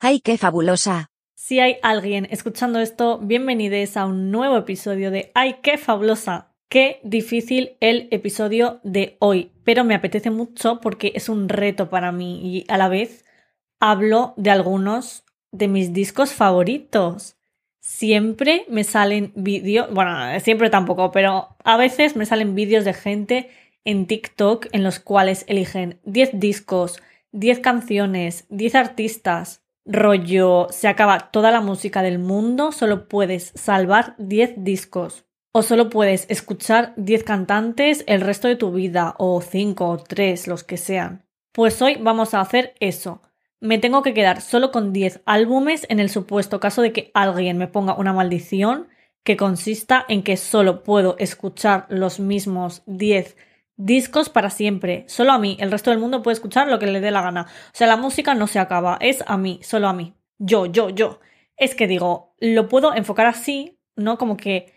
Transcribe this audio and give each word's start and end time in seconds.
¡Ay, 0.00 0.20
qué 0.20 0.38
fabulosa! 0.38 1.10
Si 1.34 1.58
hay 1.58 1.78
alguien 1.82 2.28
escuchando 2.30 2.78
esto, 2.78 3.18
bienvenidos 3.18 3.96
a 3.96 4.06
un 4.06 4.30
nuevo 4.30 4.56
episodio 4.56 5.10
de 5.10 5.32
¡Ay, 5.34 5.56
qué 5.60 5.76
fabulosa! 5.76 6.52
Qué 6.68 7.00
difícil 7.02 7.76
el 7.80 8.06
episodio 8.12 8.78
de 8.84 9.16
hoy, 9.18 9.50
pero 9.64 9.82
me 9.82 9.96
apetece 9.96 10.30
mucho 10.30 10.78
porque 10.80 11.10
es 11.16 11.28
un 11.28 11.48
reto 11.48 11.90
para 11.90 12.12
mí 12.12 12.40
y 12.44 12.64
a 12.68 12.78
la 12.78 12.88
vez 12.88 13.24
hablo 13.80 14.34
de 14.36 14.50
algunos 14.50 15.24
de 15.50 15.66
mis 15.66 15.92
discos 15.92 16.32
favoritos. 16.32 17.36
Siempre 17.80 18.66
me 18.68 18.84
salen 18.84 19.32
vídeos, 19.34 19.92
bueno, 19.92 20.38
siempre 20.38 20.70
tampoco, 20.70 21.10
pero 21.10 21.56
a 21.64 21.76
veces 21.76 22.14
me 22.14 22.24
salen 22.24 22.54
vídeos 22.54 22.84
de 22.84 22.94
gente 22.94 23.50
en 23.84 24.06
TikTok 24.06 24.66
en 24.70 24.84
los 24.84 25.00
cuales 25.00 25.44
eligen 25.48 25.98
10 26.04 26.38
discos, 26.38 27.02
10 27.32 27.58
canciones, 27.58 28.46
10 28.50 28.76
artistas, 28.76 29.64
rollo, 29.88 30.68
se 30.70 30.86
acaba 30.86 31.30
toda 31.30 31.50
la 31.50 31.60
música 31.60 32.02
del 32.02 32.18
mundo, 32.18 32.70
solo 32.72 33.08
puedes 33.08 33.52
salvar 33.54 34.14
10 34.18 34.62
discos. 34.64 35.24
O 35.50 35.62
solo 35.62 35.88
puedes 35.88 36.26
escuchar 36.28 36.92
10 36.96 37.24
cantantes 37.24 38.04
el 38.06 38.20
resto 38.20 38.46
de 38.46 38.56
tu 38.56 38.70
vida, 38.70 39.14
o 39.18 39.40
5 39.40 39.88
o 39.88 39.96
3, 39.96 40.46
los 40.46 40.62
que 40.62 40.76
sean. 40.76 41.24
Pues 41.52 41.80
hoy 41.80 41.96
vamos 42.00 42.34
a 42.34 42.40
hacer 42.40 42.74
eso. 42.78 43.22
Me 43.60 43.78
tengo 43.78 44.02
que 44.02 44.14
quedar 44.14 44.40
solo 44.40 44.70
con 44.70 44.92
10 44.92 45.22
álbumes 45.24 45.86
en 45.88 45.98
el 45.98 46.10
supuesto 46.10 46.60
caso 46.60 46.82
de 46.82 46.92
que 46.92 47.10
alguien 47.14 47.58
me 47.58 47.66
ponga 47.66 47.94
una 47.94 48.12
maldición 48.12 48.88
que 49.24 49.36
consista 49.36 50.04
en 50.08 50.22
que 50.22 50.36
solo 50.36 50.84
puedo 50.84 51.16
escuchar 51.18 51.86
los 51.88 52.20
mismos 52.20 52.82
10 52.86 53.36
discos 53.78 54.28
para 54.28 54.50
siempre, 54.50 55.04
solo 55.08 55.32
a 55.32 55.38
mí, 55.38 55.56
el 55.60 55.70
resto 55.70 55.90
del 55.90 56.00
mundo 56.00 56.22
puede 56.22 56.34
escuchar 56.34 56.68
lo 56.68 56.78
que 56.78 56.86
le 56.86 57.00
dé 57.00 57.10
la 57.10 57.22
gana. 57.22 57.46
O 57.68 57.70
sea, 57.72 57.86
la 57.86 57.96
música 57.96 58.34
no 58.34 58.46
se 58.46 58.58
acaba, 58.58 58.98
es 59.00 59.24
a 59.26 59.38
mí, 59.38 59.60
solo 59.62 59.88
a 59.88 59.94
mí. 59.94 60.14
Yo, 60.38 60.66
yo, 60.66 60.90
yo. 60.90 61.20
Es 61.56 61.74
que 61.74 61.86
digo, 61.86 62.34
lo 62.38 62.68
puedo 62.68 62.94
enfocar 62.94 63.26
así, 63.26 63.80
¿no? 63.96 64.18
Como 64.18 64.36
que 64.36 64.74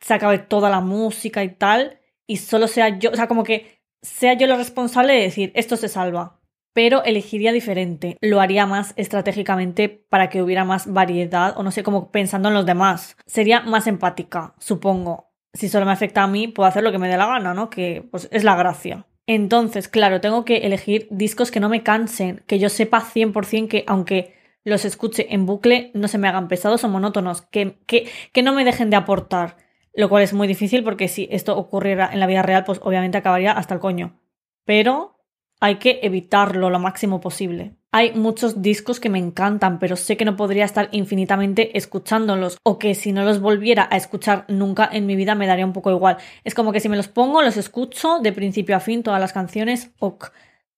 se 0.00 0.14
acabe 0.14 0.38
toda 0.38 0.68
la 0.68 0.80
música 0.80 1.42
y 1.44 1.50
tal, 1.50 2.00
y 2.26 2.36
solo 2.38 2.66
sea 2.66 2.98
yo, 2.98 3.10
o 3.10 3.16
sea, 3.16 3.28
como 3.28 3.44
que 3.44 3.80
sea 4.02 4.34
yo 4.34 4.46
lo 4.46 4.56
responsable 4.56 5.14
de 5.14 5.22
decir, 5.22 5.52
esto 5.54 5.76
se 5.76 5.88
salva. 5.88 6.40
Pero 6.72 7.02
elegiría 7.02 7.52
diferente, 7.52 8.16
lo 8.20 8.40
haría 8.40 8.64
más 8.64 8.92
estratégicamente 8.96 9.88
para 9.88 10.28
que 10.28 10.42
hubiera 10.42 10.64
más 10.64 10.92
variedad, 10.92 11.54
o 11.56 11.62
no 11.64 11.72
sé, 11.72 11.82
como 11.82 12.12
pensando 12.12 12.48
en 12.48 12.54
los 12.54 12.66
demás. 12.66 13.16
Sería 13.26 13.60
más 13.60 13.86
empática, 13.88 14.54
supongo 14.58 15.29
si 15.52 15.68
solo 15.68 15.86
me 15.86 15.92
afecta 15.92 16.22
a 16.22 16.26
mí, 16.26 16.48
puedo 16.48 16.68
hacer 16.68 16.82
lo 16.82 16.92
que 16.92 16.98
me 16.98 17.08
dé 17.08 17.16
la 17.16 17.26
gana, 17.26 17.54
¿no? 17.54 17.70
Que 17.70 18.06
pues 18.10 18.28
es 18.30 18.44
la 18.44 18.56
gracia. 18.56 19.06
Entonces, 19.26 19.88
claro, 19.88 20.20
tengo 20.20 20.44
que 20.44 20.58
elegir 20.58 21.06
discos 21.10 21.50
que 21.50 21.60
no 21.60 21.68
me 21.68 21.82
cansen, 21.82 22.42
que 22.46 22.58
yo 22.58 22.68
sepa 22.68 23.00
100% 23.00 23.68
que 23.68 23.84
aunque 23.86 24.34
los 24.64 24.84
escuche 24.84 25.32
en 25.32 25.46
bucle, 25.46 25.90
no 25.94 26.08
se 26.08 26.18
me 26.18 26.28
hagan 26.28 26.48
pesados 26.48 26.84
o 26.84 26.88
monótonos, 26.88 27.42
que, 27.42 27.78
que, 27.86 28.10
que 28.32 28.42
no 28.42 28.52
me 28.52 28.64
dejen 28.64 28.90
de 28.90 28.96
aportar. 28.96 29.56
Lo 29.92 30.08
cual 30.08 30.22
es 30.22 30.32
muy 30.32 30.46
difícil 30.46 30.84
porque 30.84 31.08
si 31.08 31.28
esto 31.30 31.56
ocurriera 31.56 32.08
en 32.12 32.20
la 32.20 32.26
vida 32.26 32.42
real, 32.42 32.64
pues 32.64 32.80
obviamente 32.82 33.18
acabaría 33.18 33.52
hasta 33.52 33.74
el 33.74 33.80
coño. 33.80 34.20
Pero 34.64 35.19
hay 35.60 35.76
que 35.76 36.00
evitarlo 36.02 36.70
lo 36.70 36.78
máximo 36.78 37.20
posible. 37.20 37.74
Hay 37.92 38.14
muchos 38.14 38.62
discos 38.62 39.00
que 39.00 39.10
me 39.10 39.18
encantan, 39.18 39.78
pero 39.78 39.96
sé 39.96 40.16
que 40.16 40.24
no 40.24 40.36
podría 40.36 40.64
estar 40.64 40.88
infinitamente 40.92 41.76
escuchándolos 41.76 42.56
o 42.62 42.78
que 42.78 42.94
si 42.94 43.12
no 43.12 43.24
los 43.24 43.40
volviera 43.40 43.88
a 43.90 43.96
escuchar 43.96 44.44
nunca 44.48 44.88
en 44.90 45.06
mi 45.06 45.16
vida 45.16 45.34
me 45.34 45.46
daría 45.46 45.66
un 45.66 45.72
poco 45.72 45.90
igual. 45.90 46.16
Es 46.44 46.54
como 46.54 46.72
que 46.72 46.80
si 46.80 46.88
me 46.88 46.96
los 46.96 47.08
pongo, 47.08 47.42
los 47.42 47.56
escucho 47.56 48.20
de 48.20 48.32
principio 48.32 48.76
a 48.76 48.80
fin, 48.80 49.02
todas 49.02 49.20
las 49.20 49.32
canciones, 49.32 49.90
ok. 49.98 50.32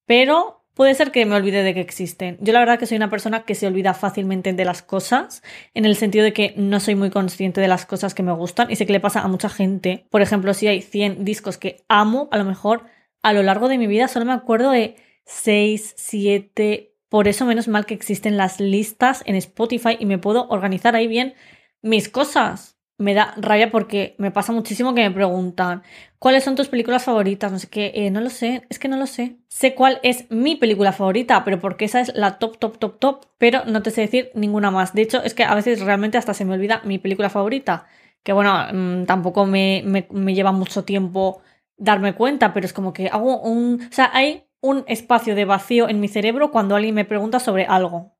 Pero 0.06 0.64
puede 0.74 0.94
ser 0.94 1.10
que 1.10 1.26
me 1.26 1.36
olvide 1.36 1.62
de 1.62 1.74
que 1.74 1.80
existen. 1.80 2.38
Yo 2.40 2.54
la 2.54 2.60
verdad 2.60 2.78
que 2.78 2.86
soy 2.86 2.96
una 2.96 3.10
persona 3.10 3.44
que 3.44 3.54
se 3.54 3.66
olvida 3.66 3.92
fácilmente 3.92 4.54
de 4.54 4.64
las 4.64 4.80
cosas, 4.80 5.42
en 5.74 5.84
el 5.84 5.96
sentido 5.96 6.24
de 6.24 6.32
que 6.32 6.54
no 6.56 6.80
soy 6.80 6.94
muy 6.94 7.10
consciente 7.10 7.60
de 7.60 7.68
las 7.68 7.84
cosas 7.84 8.14
que 8.14 8.22
me 8.22 8.32
gustan 8.32 8.70
y 8.70 8.76
sé 8.76 8.86
que 8.86 8.92
le 8.94 9.00
pasa 9.00 9.20
a 9.20 9.28
mucha 9.28 9.50
gente. 9.50 10.06
Por 10.10 10.22
ejemplo, 10.22 10.54
si 10.54 10.66
hay 10.66 10.80
100 10.80 11.26
discos 11.26 11.58
que 11.58 11.84
amo, 11.88 12.28
a 12.32 12.38
lo 12.38 12.44
mejor 12.44 12.84
a 13.22 13.32
lo 13.32 13.42
largo 13.42 13.68
de 13.68 13.78
mi 13.78 13.86
vida 13.86 14.08
solo 14.08 14.24
me 14.26 14.32
acuerdo 14.32 14.70
de 14.70 14.96
6, 15.24 15.94
7. 15.96 16.94
Por 17.08 17.28
eso 17.28 17.44
menos 17.44 17.68
mal 17.68 17.86
que 17.86 17.94
existen 17.94 18.36
las 18.36 18.60
listas 18.60 19.22
en 19.26 19.36
Spotify 19.36 19.96
y 19.98 20.06
me 20.06 20.18
puedo 20.18 20.48
organizar 20.48 20.96
ahí 20.96 21.06
bien 21.06 21.34
mis 21.82 22.08
cosas. 22.08 22.78
Me 22.98 23.14
da 23.14 23.34
rabia 23.36 23.70
porque 23.70 24.14
me 24.18 24.30
pasa 24.30 24.52
muchísimo 24.52 24.94
que 24.94 25.02
me 25.02 25.10
preguntan 25.14 25.82
¿cuáles 26.22 26.44
son 26.44 26.54
tus 26.54 26.68
películas 26.68 27.02
favoritas? 27.04 27.50
No 27.50 27.58
sé 27.58 27.68
qué, 27.68 27.90
eh, 27.96 28.10
no 28.12 28.20
lo 28.20 28.30
sé, 28.30 28.62
es 28.70 28.78
que 28.78 28.86
no 28.86 28.96
lo 28.96 29.08
sé. 29.08 29.38
Sé 29.48 29.74
cuál 29.74 29.98
es 30.04 30.30
mi 30.30 30.54
película 30.54 30.92
favorita, 30.92 31.44
pero 31.44 31.58
porque 31.58 31.84
esa 31.84 32.00
es 32.00 32.12
la 32.14 32.38
top, 32.38 32.58
top, 32.58 32.78
top, 32.78 32.98
top, 33.00 33.26
pero 33.38 33.64
no 33.64 33.82
te 33.82 33.90
sé 33.90 34.02
decir 34.02 34.30
ninguna 34.34 34.70
más. 34.70 34.94
De 34.94 35.02
hecho, 35.02 35.20
es 35.24 35.34
que 35.34 35.42
a 35.42 35.54
veces 35.56 35.80
realmente 35.80 36.18
hasta 36.18 36.32
se 36.32 36.44
me 36.44 36.54
olvida 36.54 36.80
mi 36.84 36.98
película 36.98 37.28
favorita, 37.28 37.86
que 38.22 38.32
bueno, 38.32 38.56
mm, 38.72 39.06
tampoco 39.06 39.46
me, 39.46 39.82
me, 39.84 40.06
me 40.12 40.34
lleva 40.34 40.52
mucho 40.52 40.84
tiempo 40.84 41.42
darme 41.82 42.14
cuenta, 42.14 42.52
pero 42.52 42.64
es 42.64 42.72
como 42.72 42.92
que 42.92 43.08
hago 43.08 43.40
un... 43.40 43.88
O 43.90 43.92
sea, 43.92 44.10
hay 44.12 44.44
un 44.60 44.84
espacio 44.86 45.34
de 45.34 45.44
vacío 45.44 45.88
en 45.88 45.98
mi 46.00 46.08
cerebro 46.08 46.52
cuando 46.52 46.76
alguien 46.76 46.94
me 46.94 47.04
pregunta 47.04 47.40
sobre 47.40 47.64
algo. 47.66 48.14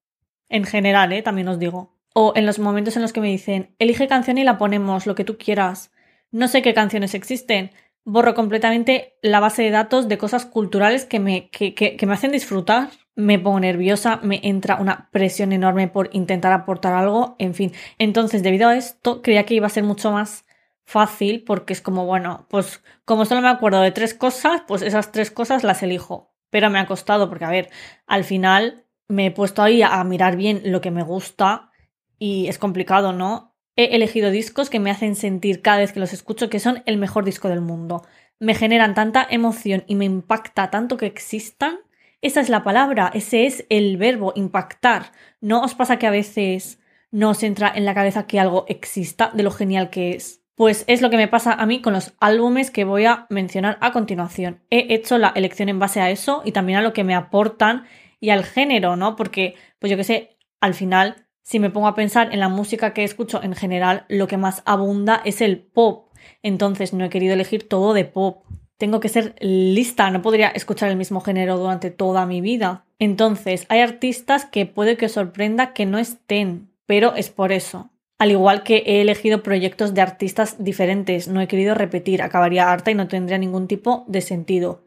En 0.49 0.65
general, 0.65 1.13
¿eh? 1.13 1.23
También 1.23 1.49
os 1.49 1.59
digo. 1.59 1.97
O 2.13 2.33
en 2.35 2.45
los 2.45 2.59
momentos 2.59 2.97
en 2.97 3.03
los 3.03 3.13
que 3.13 3.21
me 3.21 3.29
dicen, 3.29 3.75
elige 3.79 4.09
canción 4.09 4.37
y 4.39 4.45
la 4.45 4.59
ponemos, 4.59 5.07
lo 5.07 5.15
que 5.15 5.25
tú 5.25 5.39
quieras. 5.39 5.93
No 6.33 6.49
sé 6.49 6.61
qué 6.61 6.75
canciones 6.75 7.15
existen. 7.15 7.71
Borro 8.05 8.35
completamente 8.35 9.15
la 9.23 9.39
base 9.39 9.63
de 9.63 9.71
datos 9.71 10.09
de 10.09 10.19
cosas 10.19 10.45
culturales 10.45 11.05
que 11.05 11.21
me, 11.21 11.49
que, 11.51 11.73
que, 11.75 11.97
que 11.97 12.07
me 12.07 12.15
hacen 12.15 12.33
disfrutar. 12.33 12.91
Me 13.15 13.39
pongo 13.39 13.61
nerviosa, 13.61 14.19
me 14.23 14.41
entra 14.43 14.77
una 14.77 15.09
presión 15.13 15.53
enorme 15.53 15.87
por 15.87 16.11
intentar 16.13 16.53
aportar 16.53 16.95
algo, 16.95 17.37
en 17.39 17.55
fin. 17.55 17.73
Entonces, 17.99 18.43
debido 18.43 18.69
a 18.69 18.77
esto, 18.77 19.23
creía 19.23 19.45
que 19.47 19.55
iba 19.55 19.69
a 19.69 19.71
ser 19.71 19.85
mucho 19.85 20.11
más 20.11 20.45
fácil 20.93 21.43
porque 21.45 21.73
es 21.73 21.81
como, 21.81 22.07
bueno, 22.07 22.47
pues 22.49 22.83
como 23.05 23.25
solo 23.25 23.41
me 23.41 23.49
acuerdo 23.49 23.81
de 23.81 23.91
tres 23.91 24.15
cosas, 24.15 24.63
pues 24.69 24.83
esas 24.83 25.11
tres 25.11 25.31
cosas 25.31 25.65
las 25.65 25.83
elijo. 25.83 26.35
Pero 26.51 26.71
me 26.71 26.79
ha 26.79 26.87
costado 26.87 27.29
porque, 27.29 27.47
a 27.47 27.51
ver, 27.51 27.71
al 28.07 28.25
final 28.25 28.85
me 29.09 29.27
he 29.27 29.31
puesto 29.31 29.63
ahí 29.63 29.83
a 29.83 30.05
mirar 30.05 30.37
bien 30.37 30.61
lo 30.67 30.81
que 30.81 30.91
me 30.91 31.03
gusta 31.03 31.71
y 32.19 32.47
es 32.49 32.59
complicado, 32.59 33.13
¿no? 33.13 33.57
He 33.75 33.97
elegido 33.97 34.31
discos 34.31 34.69
que 34.69 34.81
me 34.81 34.91
hacen 34.91 35.17
sentir 35.17 35.63
cada 35.63 35.79
vez 35.79 35.93
que 35.93 36.01
los 36.01 36.13
escucho 36.13 36.51
que 36.51 36.61
son 36.61 36.83
el 36.85 36.99
mejor 36.99 37.25
disco 37.25 37.49
del 37.49 37.63
mundo. 37.63 38.07
Me 38.39 38.55
generan 38.55 38.95
tanta 38.95 39.27
emoción 39.29 39.85
y 39.87 39.95
me 39.95 40.05
impacta 40.05 40.71
tanto 40.71 40.99
que 40.99 41.07
existan. 41.07 41.79
Esa 42.21 42.41
es 42.43 42.51
la 42.51 42.63
palabra, 42.63 43.11
ese 43.15 43.47
es 43.47 43.65
el 43.71 43.97
verbo, 43.97 44.33
impactar. 44.37 45.13
¿No 45.41 45.63
os 45.63 45.75
pasa 45.75 45.99
que 45.99 46.07
a 46.07 46.11
veces 46.11 46.81
no 47.11 47.31
os 47.31 47.43
entra 47.43 47.73
en 47.75 47.87
la 47.87 47.95
cabeza 47.95 48.27
que 48.27 48.39
algo 48.39 48.67
exista 48.69 49.31
de 49.35 49.43
lo 49.43 49.51
genial 49.51 49.89
que 49.89 50.15
es? 50.17 50.42
Pues 50.63 50.85
es 50.87 51.03
lo 51.03 51.11
que 51.11 51.17
me 51.17 51.27
pasa 51.27 51.55
a 51.55 51.67
mí 51.67 51.81
con 51.83 51.93
los 51.93 52.13
álbumes 52.21 52.71
que 52.71 52.85
voy 52.85 53.05
a 53.05 53.27
mencionar 53.31 53.79
a 53.81 53.91
continuación. 53.91 54.61
He 54.71 54.95
hecho 54.95 55.19
la 55.19 55.33
elección 55.35 55.69
en 55.69 55.81
base 55.81 56.01
a 56.01 56.09
eso 56.09 56.41
y 56.45 56.53
también 56.53 56.79
a 56.79 56.83
lo 56.83 56.93
que 56.93 57.03
me 57.03 57.17
aportan 57.17 57.87
y 58.21 58.31
al 58.31 58.45
género, 58.45 58.95
¿no? 58.95 59.17
Porque, 59.17 59.57
pues 59.81 59.91
yo 59.91 59.97
qué 59.97 60.05
sé, 60.05 60.37
al 60.61 60.75
final, 60.75 61.27
si 61.43 61.59
me 61.59 61.71
pongo 61.71 61.89
a 61.89 61.97
pensar 61.97 62.33
en 62.33 62.39
la 62.39 62.49
música 62.49 62.95
que 62.95 63.03
escucho 63.03 63.43
en 63.43 63.57
general, 63.57 64.05
lo 64.09 64.29
que 64.29 64.37
más 64.37 64.63
abunda 64.65 65.21
es 65.25 65.41
el 65.41 65.59
pop. 65.59 66.13
Entonces 66.45 66.93
no 66.93 67.05
he 67.05 67.11
querido 67.11 67.35
elegir 67.35 67.69
todo 67.69 67.93
de 67.93 68.05
pop. 68.05 68.45
Tengo 68.79 69.01
que 69.01 69.09
ser 69.09 69.35
lista, 69.41 70.13
no 70.13 70.23
podría 70.23 70.47
escuchar 70.47 70.91
el 70.91 70.97
mismo 70.97 71.23
género 71.23 71.59
durante 71.59 71.91
toda 71.91 72.25
mi 72.25 72.41
vida. 72.41 72.85
Entonces, 73.01 73.67
hay 73.69 73.81
artistas 73.81 74.45
que 74.45 74.67
puede 74.67 74.97
que 74.97 75.09
sorprenda 75.09 75.73
que 75.73 75.87
no 75.87 75.99
estén, 75.99 76.71
pero 76.87 77.17
es 77.17 77.31
por 77.31 77.51
eso 77.51 77.92
al 78.23 78.31
igual 78.31 78.63
que 78.63 78.85
he 78.87 79.01
elegido 79.01 79.43
proyectos 79.43 79.95
de 79.95 80.01
artistas 80.01 80.63
diferentes, 80.63 81.27
no 81.27 81.41
he 81.41 81.49
querido 81.49 81.75
repetir, 81.75 82.23
acabaría 82.23 82.71
harta 82.71 82.93
y 82.93 82.95
no 82.95 83.09
tendría 83.09 83.37
ningún 83.37 83.67
tipo 83.67 84.05
de 84.07 84.21
sentido. 84.21 84.85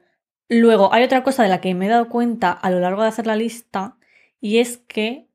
Luego, 0.47 0.93
hay 0.93 1.03
otra 1.03 1.21
cosa 1.21 1.43
de 1.43 1.49
la 1.49 1.59
que 1.59 1.75
me 1.75 1.87
he 1.87 1.89
dado 1.89 2.07
cuenta 2.07 2.53
a 2.53 2.71
lo 2.71 2.79
largo 2.79 3.01
de 3.01 3.09
hacer 3.09 3.27
la 3.27 3.35
lista, 3.35 3.97
y 4.39 4.59
es 4.59 4.77
que 4.77 5.27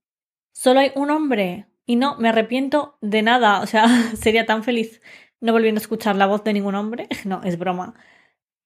solo 0.51 0.81
hay 0.81 0.93
un 0.95 1.11
hombre. 1.11 1.67
Y 1.85 1.97
no, 1.97 2.17
me 2.17 2.31
arrepiento 2.31 2.97
de 3.03 3.21
nada, 3.21 3.61
o 3.61 3.67
sea, 3.67 3.87
sería 4.17 4.47
tan 4.47 4.65
feliz 4.65 5.03
no 5.43 5.53
volviendo 5.53 5.79
a 5.79 5.83
escuchar 5.83 6.17
la 6.17 6.27
voz 6.27 6.43
de 6.43 6.55
ningún 6.55 6.77
hombre. 6.77 7.07
No, 7.27 7.43
es 7.45 7.59
broma. 7.59 7.93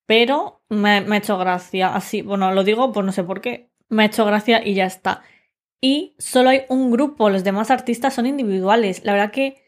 Pero 0.06 0.62
me, 0.68 0.90
ha 0.90 1.16
hecho 1.16 1.38
gracia, 1.38 1.92
así, 1.96 2.22
bueno, 2.22 2.52
lo 2.52 2.62
digo, 2.62 2.92
pues 2.92 3.04
no 3.04 3.10
sé 3.10 3.24
por 3.24 3.40
qué, 3.40 3.72
me 3.88 4.04
ha 4.04 4.06
hecho 4.06 4.24
gracia 4.24 4.64
y 4.64 4.74
ya 4.74 4.86
está 4.86 5.22
y 5.84 6.14
solo 6.16 6.48
hay 6.48 6.62
un 6.70 6.90
grupo, 6.90 7.28
los 7.28 7.44
demás 7.44 7.70
artistas 7.70 8.14
son 8.14 8.24
individuales. 8.24 9.04
La 9.04 9.12
verdad 9.12 9.30
que 9.30 9.62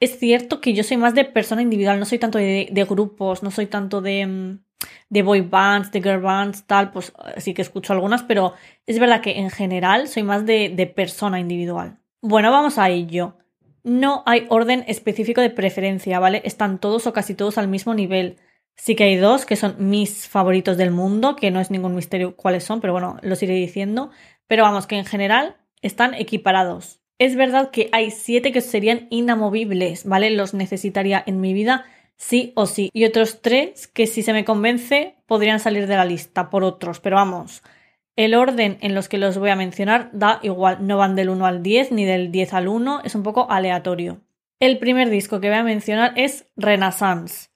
es 0.00 0.18
cierto 0.18 0.60
que 0.60 0.72
yo 0.74 0.82
soy 0.82 0.96
más 0.96 1.14
de 1.14 1.24
persona 1.24 1.62
individual, 1.62 2.00
no 2.00 2.06
soy 2.06 2.18
tanto 2.18 2.38
de, 2.38 2.86
grupos, 2.88 3.44
no 3.44 3.52
soy 3.52 3.66
tanto 3.66 4.00
de, 4.00 4.26
mm, 4.26 4.64
de 5.10 5.22
boy 5.22 5.42
bands, 5.42 5.92
de 5.92 6.02
girl 6.02 6.22
bands, 6.22 6.64
tal, 6.66 6.90
pues 6.90 7.12
sí 7.36 7.54
que 7.54 7.62
escucho 7.62 7.92
algunas, 7.92 8.24
pero 8.24 8.54
es 8.84 8.98
verdad 8.98 9.20
que 9.20 9.38
en 9.38 9.48
general 9.48 10.08
soy 10.08 10.24
más 10.24 10.44
de, 10.44 10.70
de 10.70 10.88
persona 10.88 11.38
individual. 11.38 12.00
Bueno, 12.20 12.50
vamos 12.50 12.76
a 12.76 12.88
ello. 12.90 13.36
No 13.84 14.24
hay 14.26 14.46
orden 14.48 14.82
específico 14.88 15.40
de 15.40 15.50
preferencia, 15.50 16.18
¿vale? 16.18 16.42
Están 16.44 16.80
todos 16.80 17.06
o 17.06 17.12
casi 17.12 17.34
todos 17.36 17.58
al 17.58 17.68
mismo 17.68 17.94
nivel. 17.94 18.38
Sí 18.74 18.96
que 18.96 19.04
hay 19.04 19.16
dos 19.16 19.46
que 19.46 19.54
son 19.54 19.76
mis 19.78 20.26
favoritos 20.26 20.76
del 20.76 20.90
mundo, 20.90 21.36
que 21.36 21.52
no 21.52 21.60
es 21.60 21.70
ningún 21.70 21.94
misterio 21.94 22.34
cuáles 22.34 22.64
son, 22.64 22.80
pero 22.80 22.92
bueno, 22.92 23.18
los 23.22 23.40
iré 23.44 23.54
diciendo. 23.54 24.10
Pero 24.48 24.64
vamos, 24.64 24.88
que 24.88 24.98
en 24.98 25.04
general 25.04 25.59
están 25.82 26.14
equiparados. 26.14 27.00
Es 27.18 27.36
verdad 27.36 27.70
que 27.70 27.88
hay 27.92 28.10
siete 28.10 28.52
que 28.52 28.60
serían 28.60 29.06
inamovibles, 29.10 30.04
¿vale? 30.04 30.30
Los 30.30 30.54
necesitaría 30.54 31.22
en 31.26 31.40
mi 31.40 31.52
vida 31.52 31.84
sí 32.16 32.52
o 32.54 32.66
sí. 32.66 32.90
Y 32.92 33.04
otros 33.04 33.40
tres 33.42 33.86
que 33.88 34.06
si 34.06 34.22
se 34.22 34.32
me 34.32 34.44
convence 34.44 35.16
podrían 35.26 35.60
salir 35.60 35.86
de 35.86 35.96
la 35.96 36.04
lista 36.04 36.50
por 36.50 36.64
otros, 36.64 37.00
pero 37.00 37.16
vamos. 37.16 37.62
El 38.16 38.34
orden 38.34 38.76
en 38.82 38.94
los 38.94 39.08
que 39.08 39.18
los 39.18 39.38
voy 39.38 39.50
a 39.50 39.56
mencionar 39.56 40.10
da 40.12 40.40
igual, 40.42 40.86
no 40.86 40.98
van 40.98 41.16
del 41.16 41.30
1 41.30 41.46
al 41.46 41.62
10 41.62 41.92
ni 41.92 42.04
del 42.04 42.30
10 42.30 42.54
al 42.54 42.68
1, 42.68 43.00
es 43.04 43.14
un 43.14 43.22
poco 43.22 43.50
aleatorio. 43.50 44.20
El 44.58 44.78
primer 44.78 45.08
disco 45.08 45.40
que 45.40 45.48
voy 45.48 45.56
a 45.56 45.62
mencionar 45.62 46.12
es 46.16 46.46
Renaissance. 46.56 47.48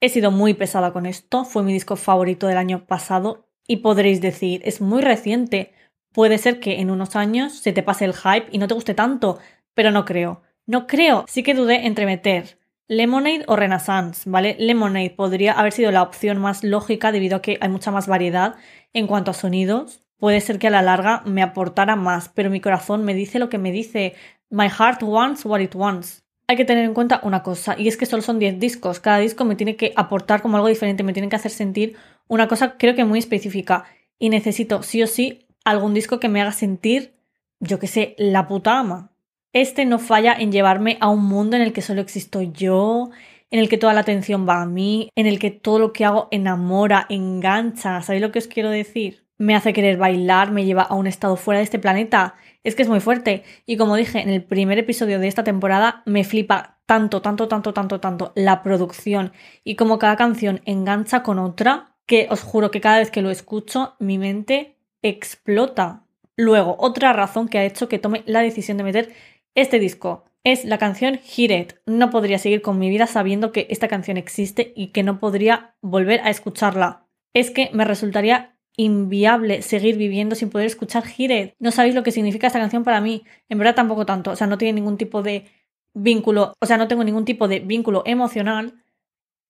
He 0.00 0.10
sido 0.10 0.30
muy 0.30 0.52
pesada 0.52 0.92
con 0.92 1.06
esto, 1.06 1.44
fue 1.44 1.62
mi 1.62 1.72
disco 1.72 1.96
favorito 1.96 2.46
del 2.46 2.58
año 2.58 2.84
pasado 2.86 3.48
y 3.66 3.76
podréis 3.76 4.20
decir, 4.20 4.60
es 4.64 4.82
muy 4.82 5.00
reciente, 5.00 5.72
Puede 6.12 6.38
ser 6.38 6.60
que 6.60 6.80
en 6.80 6.90
unos 6.90 7.16
años 7.16 7.52
se 7.52 7.72
te 7.72 7.82
pase 7.82 8.04
el 8.04 8.14
hype 8.14 8.48
y 8.50 8.58
no 8.58 8.66
te 8.68 8.74
guste 8.74 8.94
tanto, 8.94 9.38
pero 9.74 9.90
no 9.90 10.04
creo. 10.04 10.42
No 10.66 10.86
creo. 10.86 11.24
Sí 11.28 11.42
que 11.42 11.54
dudé 11.54 11.86
entre 11.86 12.06
meter 12.06 12.58
Lemonade 12.88 13.44
o 13.46 13.54
Renaissance, 13.54 14.28
¿vale? 14.28 14.56
Lemonade 14.58 15.10
podría 15.10 15.52
haber 15.52 15.72
sido 15.72 15.92
la 15.92 16.02
opción 16.02 16.38
más 16.38 16.64
lógica 16.64 17.12
debido 17.12 17.36
a 17.36 17.42
que 17.42 17.56
hay 17.60 17.68
mucha 17.68 17.92
más 17.92 18.08
variedad 18.08 18.56
en 18.92 19.06
cuanto 19.06 19.30
a 19.30 19.34
sonidos. 19.34 20.00
Puede 20.18 20.40
ser 20.40 20.58
que 20.58 20.66
a 20.66 20.70
la 20.70 20.82
larga 20.82 21.22
me 21.24 21.42
aportara 21.42 21.94
más, 21.94 22.28
pero 22.28 22.50
mi 22.50 22.60
corazón 22.60 23.04
me 23.04 23.14
dice 23.14 23.38
lo 23.38 23.48
que 23.48 23.58
me 23.58 23.70
dice. 23.70 24.14
My 24.50 24.68
heart 24.68 25.04
wants 25.04 25.44
what 25.44 25.60
it 25.60 25.76
wants. 25.76 26.24
Hay 26.48 26.56
que 26.56 26.64
tener 26.64 26.84
en 26.84 26.94
cuenta 26.94 27.20
una 27.22 27.44
cosa, 27.44 27.76
y 27.78 27.86
es 27.86 27.96
que 27.96 28.06
solo 28.06 28.22
son 28.22 28.40
10 28.40 28.58
discos. 28.58 28.98
Cada 28.98 29.18
disco 29.18 29.44
me 29.44 29.54
tiene 29.54 29.76
que 29.76 29.92
aportar 29.94 30.42
como 30.42 30.56
algo 30.56 30.66
diferente, 30.66 31.04
me 31.04 31.12
tiene 31.12 31.28
que 31.28 31.36
hacer 31.36 31.52
sentir 31.52 31.96
una 32.26 32.48
cosa 32.48 32.76
creo 32.76 32.96
que 32.96 33.04
muy 33.04 33.20
específica. 33.20 33.84
Y 34.18 34.30
necesito 34.30 34.82
sí 34.82 35.00
o 35.00 35.06
sí 35.06 35.46
algún 35.64 35.94
disco 35.94 36.20
que 36.20 36.28
me 36.28 36.40
haga 36.40 36.52
sentir, 36.52 37.14
yo 37.60 37.78
que 37.78 37.86
sé, 37.86 38.14
la 38.18 38.46
puta 38.48 38.78
ama. 38.78 39.10
Este 39.52 39.84
no 39.84 39.98
falla 39.98 40.34
en 40.34 40.52
llevarme 40.52 40.96
a 41.00 41.08
un 41.08 41.24
mundo 41.24 41.56
en 41.56 41.62
el 41.62 41.72
que 41.72 41.82
solo 41.82 42.00
existo 42.00 42.42
yo, 42.42 43.10
en 43.50 43.58
el 43.58 43.68
que 43.68 43.78
toda 43.78 43.92
la 43.92 44.00
atención 44.00 44.48
va 44.48 44.62
a 44.62 44.66
mí, 44.66 45.10
en 45.16 45.26
el 45.26 45.38
que 45.38 45.50
todo 45.50 45.78
lo 45.78 45.92
que 45.92 46.04
hago 46.04 46.28
enamora, 46.30 47.06
engancha. 47.08 48.00
¿Sabéis 48.02 48.22
lo 48.22 48.30
que 48.30 48.38
os 48.38 48.46
quiero 48.46 48.70
decir? 48.70 49.26
Me 49.38 49.56
hace 49.56 49.72
querer 49.72 49.96
bailar, 49.96 50.52
me 50.52 50.64
lleva 50.64 50.82
a 50.82 50.94
un 50.94 51.06
estado 51.06 51.36
fuera 51.36 51.58
de 51.58 51.64
este 51.64 51.78
planeta. 51.78 52.34
Es 52.62 52.74
que 52.74 52.82
es 52.82 52.88
muy 52.88 53.00
fuerte. 53.00 53.42
Y 53.66 53.76
como 53.76 53.96
dije 53.96 54.20
en 54.20 54.28
el 54.28 54.44
primer 54.44 54.78
episodio 54.78 55.18
de 55.18 55.28
esta 55.28 55.44
temporada, 55.44 56.02
me 56.06 56.24
flipa 56.24 56.78
tanto, 56.86 57.22
tanto, 57.22 57.48
tanto, 57.48 57.72
tanto, 57.72 58.00
tanto 58.00 58.32
la 58.34 58.62
producción 58.62 59.32
y 59.64 59.76
como 59.76 59.98
cada 59.98 60.16
canción 60.16 60.60
engancha 60.64 61.22
con 61.22 61.38
otra, 61.38 61.94
que 62.06 62.26
os 62.30 62.42
juro 62.42 62.70
que 62.70 62.80
cada 62.80 62.98
vez 62.98 63.10
que 63.10 63.22
lo 63.22 63.30
escucho, 63.30 63.94
mi 64.00 64.18
mente 64.18 64.76
explota. 65.02 66.04
Luego, 66.36 66.76
otra 66.78 67.12
razón 67.12 67.48
que 67.48 67.58
ha 67.58 67.64
hecho 67.64 67.88
que 67.88 67.98
tome 67.98 68.22
la 68.26 68.40
decisión 68.40 68.76
de 68.76 68.84
meter 68.84 69.12
este 69.54 69.78
disco 69.78 70.24
es 70.44 70.64
la 70.64 70.78
canción 70.78 71.20
It. 71.36 71.74
No 71.86 72.10
podría 72.10 72.38
seguir 72.38 72.62
con 72.62 72.78
mi 72.78 72.88
vida 72.88 73.06
sabiendo 73.06 73.52
que 73.52 73.66
esta 73.70 73.88
canción 73.88 74.16
existe 74.16 74.72
y 74.74 74.88
que 74.88 75.02
no 75.02 75.18
podría 75.18 75.74
volver 75.82 76.20
a 76.20 76.30
escucharla. 76.30 77.06
Es 77.34 77.50
que 77.50 77.70
me 77.72 77.84
resultaría 77.84 78.56
inviable 78.76 79.60
seguir 79.62 79.96
viviendo 79.96 80.34
sin 80.34 80.48
poder 80.48 80.66
escuchar 80.66 81.04
It. 81.18 81.54
No 81.58 81.70
sabéis 81.70 81.94
lo 81.94 82.02
que 82.02 82.12
significa 82.12 82.46
esta 82.46 82.60
canción 82.60 82.84
para 82.84 83.00
mí. 83.00 83.24
En 83.48 83.58
verdad 83.58 83.74
tampoco 83.74 84.06
tanto. 84.06 84.30
O 84.30 84.36
sea, 84.36 84.46
no 84.46 84.56
tiene 84.56 84.72
ningún 84.72 84.96
tipo 84.96 85.22
de 85.22 85.46
vínculo, 85.94 86.54
o 86.60 86.66
sea, 86.66 86.76
no 86.76 86.88
tengo 86.88 87.04
ningún 87.04 87.24
tipo 87.24 87.48
de 87.48 87.60
vínculo 87.60 88.02
emocional, 88.06 88.74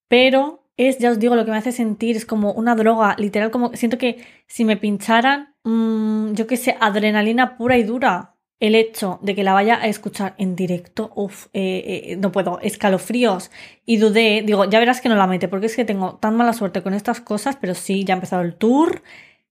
pero 0.08 0.64
es, 0.88 0.99
ya 0.99 1.11
os 1.11 1.19
digo, 1.19 1.37
lo 1.37 1.44
que 1.44 1.50
me 1.50 1.59
hace 1.59 1.73
sentir 1.73 2.17
es 2.17 2.25
como 2.25 2.53
una 2.53 2.75
droga, 2.75 3.15
literal, 3.19 3.50
como 3.50 3.75
siento 3.75 3.99
que 3.99 4.25
si 4.47 4.65
me 4.65 4.79
pincharan, 4.79 5.55
mmm, 5.65 6.32
yo 6.32 6.47
qué 6.47 6.56
sé, 6.56 6.77
adrenalina 6.81 7.56
pura 7.59 7.77
y 7.77 7.82
dura. 7.82 8.35
El 8.61 8.75
hecho 8.75 9.19
de 9.23 9.35
que 9.35 9.43
la 9.43 9.55
vaya 9.55 9.77
a 9.77 9.87
escuchar 9.88 10.35
en 10.37 10.55
directo, 10.55 11.12
uff, 11.15 11.47
eh, 11.55 12.12
eh, 12.12 12.17
no 12.17 12.31
puedo, 12.31 12.61
escalofríos. 12.61 13.50
Y 13.87 13.97
dudé, 13.99 14.43
digo, 14.44 14.65
ya 14.67 14.79
verás 14.79 15.00
que 15.00 15.09
no 15.09 15.17
la 15.17 15.27
mete, 15.27 15.49
porque 15.49 15.67
es 15.67 15.77
que 15.77 15.85
tengo 15.85 16.17
tan 16.17 16.37
mala 16.37 16.53
suerte 16.53 16.82
con 16.82 16.94
estas 16.94 17.21
cosas, 17.21 17.56
pero 17.56 17.75
sí, 17.75 18.05
ya 18.05 18.15
ha 18.15 18.17
empezado 18.17 18.43
el 18.43 18.55
tour, 18.55 19.03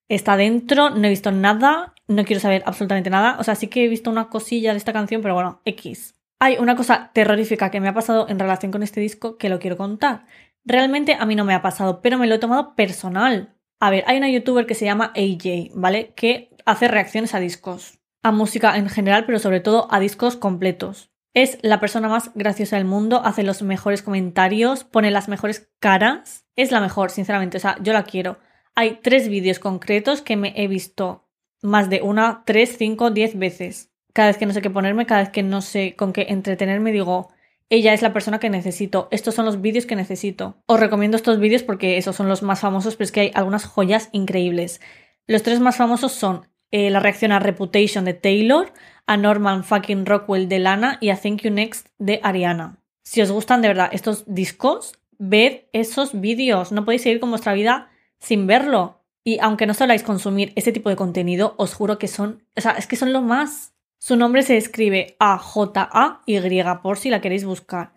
está 0.10 0.36
dentro, 0.38 0.90
no 0.92 1.06
he 1.08 1.10
visto 1.10 1.32
nada, 1.32 1.94
no 2.08 2.24
quiero 2.24 2.40
saber 2.40 2.64
absolutamente 2.66 3.10
nada. 3.10 3.38
O 3.40 3.44
sea, 3.44 3.56
sí 3.56 3.68
que 3.68 3.86
he 3.86 3.88
visto 3.88 4.10
una 4.10 4.30
cosilla 4.30 4.72
de 4.72 4.78
esta 4.78 4.94
canción, 4.94 5.22
pero 5.22 5.36
bueno, 5.36 5.62
X. 5.66 6.16
Hay 6.40 6.58
una 6.58 6.76
cosa 6.76 7.12
terrorífica 7.14 7.70
que 7.70 7.82
me 7.82 7.90
ha 7.90 7.94
pasado 7.94 8.28
en 8.30 8.40
relación 8.40 8.72
con 8.72 8.84
este 8.84 9.02
disco 9.02 9.38
que 9.38 9.50
lo 9.50 9.60
quiero 9.60 9.76
contar. 9.76 10.26
Realmente 10.70 11.18
a 11.20 11.26
mí 11.26 11.36
no 11.36 11.46
me 11.46 11.56
ha 11.56 11.64
pasado, 11.64 12.00
pero 12.00 12.20
me 12.20 12.28
lo 12.28 12.36
he 12.36 12.40
tomado 12.40 12.76
personal. 12.76 13.56
A 13.80 13.90
ver, 13.90 14.04
hay 14.06 14.18
una 14.18 14.30
youtuber 14.30 14.68
que 14.68 14.76
se 14.76 14.86
llama 14.86 15.12
AJ, 15.16 15.72
¿vale? 15.74 16.14
Que 16.16 16.56
hace 16.64 16.88
reacciones 16.88 17.34
a 17.34 17.40
discos, 17.40 17.98
a 18.22 18.32
música 18.32 18.78
en 18.78 18.88
general, 18.88 19.26
pero 19.26 19.40
sobre 19.40 19.62
todo 19.62 19.88
a 19.92 20.00
discos 20.00 20.36
completos. 20.36 21.10
Es 21.34 21.58
la 21.64 21.80
persona 21.80 22.08
más 22.08 22.30
graciosa 22.36 22.76
del 22.76 22.86
mundo, 22.86 23.24
hace 23.26 23.42
los 23.42 23.64
mejores 23.64 24.04
comentarios, 24.04 24.84
pone 24.84 25.10
las 25.10 25.28
mejores 25.28 25.72
caras. 25.80 26.46
Es 26.56 26.70
la 26.72 26.82
mejor, 26.82 27.10
sinceramente, 27.10 27.58
o 27.58 27.62
sea, 27.62 27.76
yo 27.82 27.92
la 27.92 28.04
quiero. 28.04 28.38
Hay 28.76 29.00
tres 29.02 29.28
vídeos 29.28 29.58
concretos 29.58 30.22
que 30.22 30.36
me 30.38 30.54
he 30.56 30.68
visto 30.68 31.28
más 31.64 31.90
de 31.90 32.04
una, 32.04 32.44
tres, 32.46 32.76
cinco, 32.78 33.10
diez 33.10 33.40
veces. 33.40 33.92
Cada 34.14 34.28
vez 34.28 34.38
que 34.38 34.46
no 34.46 34.54
sé 34.54 34.62
qué 34.62 34.70
ponerme, 34.70 35.08
cada 35.08 35.22
vez 35.22 35.30
que 35.32 35.42
no 35.42 35.64
sé 35.64 35.96
con 35.96 36.14
qué 36.14 36.28
entretenerme, 36.30 36.92
digo, 36.92 37.30
ella 37.70 37.94
es 37.94 38.02
la 38.02 38.14
persona 38.14 38.40
que 38.40 38.50
necesito. 38.50 39.08
Estos 39.12 39.36
son 39.36 39.46
los 39.46 39.62
vídeos 39.62 39.86
que 39.86 39.96
necesito. 39.96 40.58
Os 40.66 40.80
recomiendo 40.80 41.18
estos 41.18 41.40
vídeos 41.40 41.64
porque 41.64 41.98
esos 41.98 42.16
son 42.16 42.28
los 42.28 42.42
más 42.42 42.60
famosos, 42.62 42.96
pero 42.96 43.06
es 43.06 43.12
que 43.12 43.20
hay 43.22 43.32
algunas 43.36 43.66
joyas 43.66 44.10
increíbles. 44.12 44.82
Los 45.28 45.44
tres 45.44 45.60
más 45.60 45.76
famosos 45.76 46.12
son 46.12 46.48
eh, 46.72 46.90
la 46.90 47.00
reacción 47.00 47.32
a 47.32 47.40
Reputation 47.40 48.06
de 48.06 48.16
Taylor, 48.16 48.74
a 49.06 49.18
Norman 49.18 49.64
fucking 49.64 50.06
Rockwell 50.06 50.50
de 50.50 50.60
Lana 50.60 50.98
y 51.00 51.10
a 51.10 51.16
Thank 51.16 51.42
You 51.42 51.52
Next 51.52 51.88
de 52.00 52.20
Ariana. 52.24 52.80
Si 53.04 53.22
os 53.22 53.32
gustan 53.32 53.62
de 53.62 53.68
verdad 53.68 53.90
estos 53.92 54.24
discos, 54.28 55.00
ved 55.20 55.66
esos 55.74 56.20
vídeos. 56.20 56.72
No 56.72 56.86
podéis 56.86 57.04
seguir 57.04 57.20
con 57.20 57.30
vuestra 57.30 57.54
vida 57.54 57.90
sin 58.20 58.48
verlo. 58.48 59.04
Y 59.24 59.38
aunque 59.40 59.68
no 59.68 59.74
soláis 59.74 60.04
consumir 60.04 60.54
ese 60.56 60.72
tipo 60.72 60.90
de 60.90 60.96
contenido, 60.96 61.54
os 61.58 61.74
juro 61.74 62.00
que 62.00 62.08
son, 62.08 62.44
o 62.56 62.62
sea, 62.62 62.72
es 62.72 62.88
que 62.88 62.96
son 62.96 63.14
lo 63.14 63.22
más. 63.22 63.74
Su 64.02 64.16
nombre 64.16 64.44
se 64.44 64.56
escribe 64.56 65.18
A-J-A-Y 65.20 66.64
por 66.82 66.98
si 66.98 67.10
la 67.10 67.20
queréis 67.20 67.44
buscar. 67.44 67.92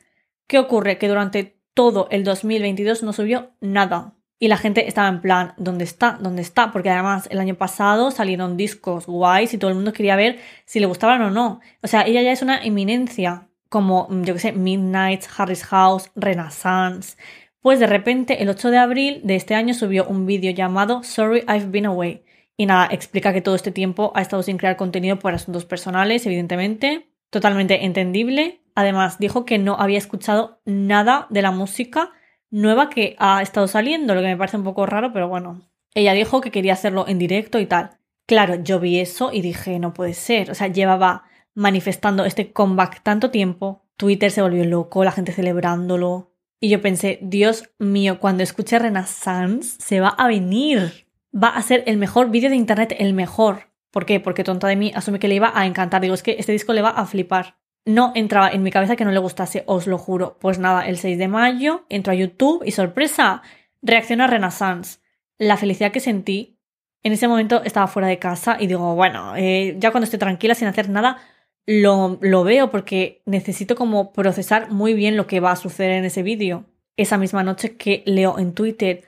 ¿Qué 0.48 0.58
ocurre? 0.58 0.98
Que 0.98 1.08
durante 1.08 1.56
todo 1.74 2.08
el 2.10 2.24
2022 2.24 3.04
no 3.04 3.12
subió 3.12 3.52
nada. 3.60 4.16
Y 4.40 4.48
la 4.48 4.56
gente 4.56 4.88
estaba 4.88 5.06
en 5.06 5.20
plan, 5.20 5.54
¿dónde 5.58 5.84
está? 5.84 6.18
¿Dónde 6.20 6.42
está? 6.42 6.72
Porque 6.72 6.90
además 6.90 7.28
el 7.30 7.38
año 7.38 7.54
pasado 7.54 8.10
salieron 8.10 8.56
discos 8.56 9.06
guays 9.06 9.54
y 9.54 9.58
todo 9.58 9.70
el 9.70 9.76
mundo 9.76 9.92
quería 9.92 10.16
ver 10.16 10.40
si 10.64 10.80
le 10.80 10.86
gustaban 10.86 11.22
o 11.22 11.30
no. 11.30 11.60
O 11.82 11.86
sea, 11.86 12.02
ella 12.02 12.20
ya 12.20 12.32
es 12.32 12.42
una 12.42 12.60
eminencia, 12.64 13.48
como, 13.68 14.08
yo 14.10 14.34
que 14.34 14.40
sé, 14.40 14.50
Midnight, 14.50 15.22
Harry's 15.38 15.62
House, 15.62 16.10
Renaissance. 16.16 17.16
Pues 17.60 17.78
de 17.78 17.86
repente, 17.86 18.42
el 18.42 18.48
8 18.48 18.72
de 18.72 18.78
abril 18.78 19.20
de 19.22 19.36
este 19.36 19.54
año 19.54 19.72
subió 19.72 20.04
un 20.08 20.26
vídeo 20.26 20.50
llamado 20.50 21.04
Sorry 21.04 21.44
I've 21.46 21.66
Been 21.66 21.86
Away, 21.86 22.24
y 22.56 22.66
nada, 22.66 22.88
explica 22.90 23.32
que 23.32 23.40
todo 23.40 23.54
este 23.54 23.72
tiempo 23.72 24.12
ha 24.14 24.22
estado 24.22 24.42
sin 24.42 24.58
crear 24.58 24.76
contenido 24.76 25.18
por 25.18 25.34
asuntos 25.34 25.64
personales, 25.64 26.26
evidentemente. 26.26 27.08
Totalmente 27.30 27.84
entendible. 27.84 28.60
Además, 28.74 29.18
dijo 29.18 29.44
que 29.44 29.58
no 29.58 29.76
había 29.78 29.98
escuchado 29.98 30.60
nada 30.64 31.26
de 31.30 31.42
la 31.42 31.50
música 31.50 32.10
nueva 32.50 32.90
que 32.90 33.16
ha 33.18 33.42
estado 33.42 33.66
saliendo, 33.68 34.14
lo 34.14 34.20
que 34.20 34.26
me 34.28 34.36
parece 34.36 34.58
un 34.58 34.64
poco 34.64 34.86
raro, 34.86 35.12
pero 35.12 35.28
bueno. 35.28 35.62
Ella 35.94 36.12
dijo 36.12 36.40
que 36.40 36.50
quería 36.50 36.74
hacerlo 36.74 37.06
en 37.08 37.18
directo 37.18 37.58
y 37.58 37.66
tal. 37.66 37.98
Claro, 38.26 38.56
yo 38.62 38.80
vi 38.80 39.00
eso 39.00 39.30
y 39.32 39.42
dije, 39.42 39.78
no 39.78 39.94
puede 39.94 40.14
ser. 40.14 40.50
O 40.50 40.54
sea, 40.54 40.68
llevaba 40.68 41.24
manifestando 41.54 42.24
este 42.24 42.52
comeback 42.52 43.02
tanto 43.02 43.30
tiempo. 43.30 43.84
Twitter 43.96 44.30
se 44.30 44.42
volvió 44.42 44.64
loco, 44.64 45.04
la 45.04 45.12
gente 45.12 45.32
celebrándolo. 45.32 46.32
Y 46.60 46.68
yo 46.68 46.80
pensé, 46.80 47.18
Dios 47.22 47.70
mío, 47.78 48.20
cuando 48.20 48.42
escuche 48.42 48.78
Renaissance 48.78 49.76
se 49.80 50.00
va 50.00 50.08
a 50.08 50.28
venir 50.28 51.01
va 51.34 51.48
a 51.48 51.62
ser 51.62 51.82
el 51.86 51.96
mejor 51.96 52.30
vídeo 52.30 52.50
de 52.50 52.56
internet, 52.56 52.94
el 52.98 53.14
mejor. 53.14 53.70
¿Por 53.90 54.06
qué? 54.06 54.20
Porque 54.20 54.44
tonta 54.44 54.68
de 54.68 54.76
mí 54.76 54.92
asume 54.94 55.18
que 55.18 55.28
le 55.28 55.34
iba 55.34 55.52
a 55.54 55.66
encantar. 55.66 56.00
Digo, 56.00 56.14
es 56.14 56.22
que 56.22 56.36
este 56.38 56.52
disco 56.52 56.72
le 56.72 56.82
va 56.82 56.90
a 56.90 57.06
flipar. 57.06 57.56
No 57.84 58.12
entraba 58.14 58.50
en 58.50 58.62
mi 58.62 58.70
cabeza 58.70 58.96
que 58.96 59.04
no 59.04 59.10
le 59.10 59.18
gustase, 59.18 59.64
os 59.66 59.86
lo 59.86 59.98
juro. 59.98 60.38
Pues 60.40 60.58
nada, 60.58 60.86
el 60.86 60.98
6 60.98 61.18
de 61.18 61.28
mayo 61.28 61.84
entro 61.88 62.12
a 62.12 62.16
YouTube 62.16 62.62
y 62.64 62.70
sorpresa, 62.70 63.42
reacciona 63.82 64.24
a 64.24 64.28
Renaissance. 64.28 65.00
La 65.38 65.56
felicidad 65.56 65.90
que 65.90 66.00
sentí, 66.00 66.58
en 67.02 67.12
ese 67.12 67.26
momento 67.26 67.62
estaba 67.64 67.88
fuera 67.88 68.08
de 68.08 68.18
casa 68.18 68.56
y 68.60 68.68
digo, 68.68 68.94
bueno, 68.94 69.34
eh, 69.36 69.76
ya 69.78 69.90
cuando 69.90 70.04
estoy 70.04 70.20
tranquila 70.20 70.54
sin 70.54 70.68
hacer 70.68 70.88
nada, 70.88 71.18
lo, 71.66 72.18
lo 72.20 72.44
veo 72.44 72.70
porque 72.70 73.22
necesito 73.26 73.74
como 73.74 74.12
procesar 74.12 74.70
muy 74.70 74.94
bien 74.94 75.16
lo 75.16 75.26
que 75.26 75.40
va 75.40 75.52
a 75.52 75.56
suceder 75.56 75.92
en 75.92 76.04
ese 76.04 76.22
vídeo. 76.22 76.66
Esa 76.96 77.18
misma 77.18 77.42
noche 77.42 77.76
que 77.76 78.02
leo 78.06 78.38
en 78.38 78.54
Twitter, 78.54 79.02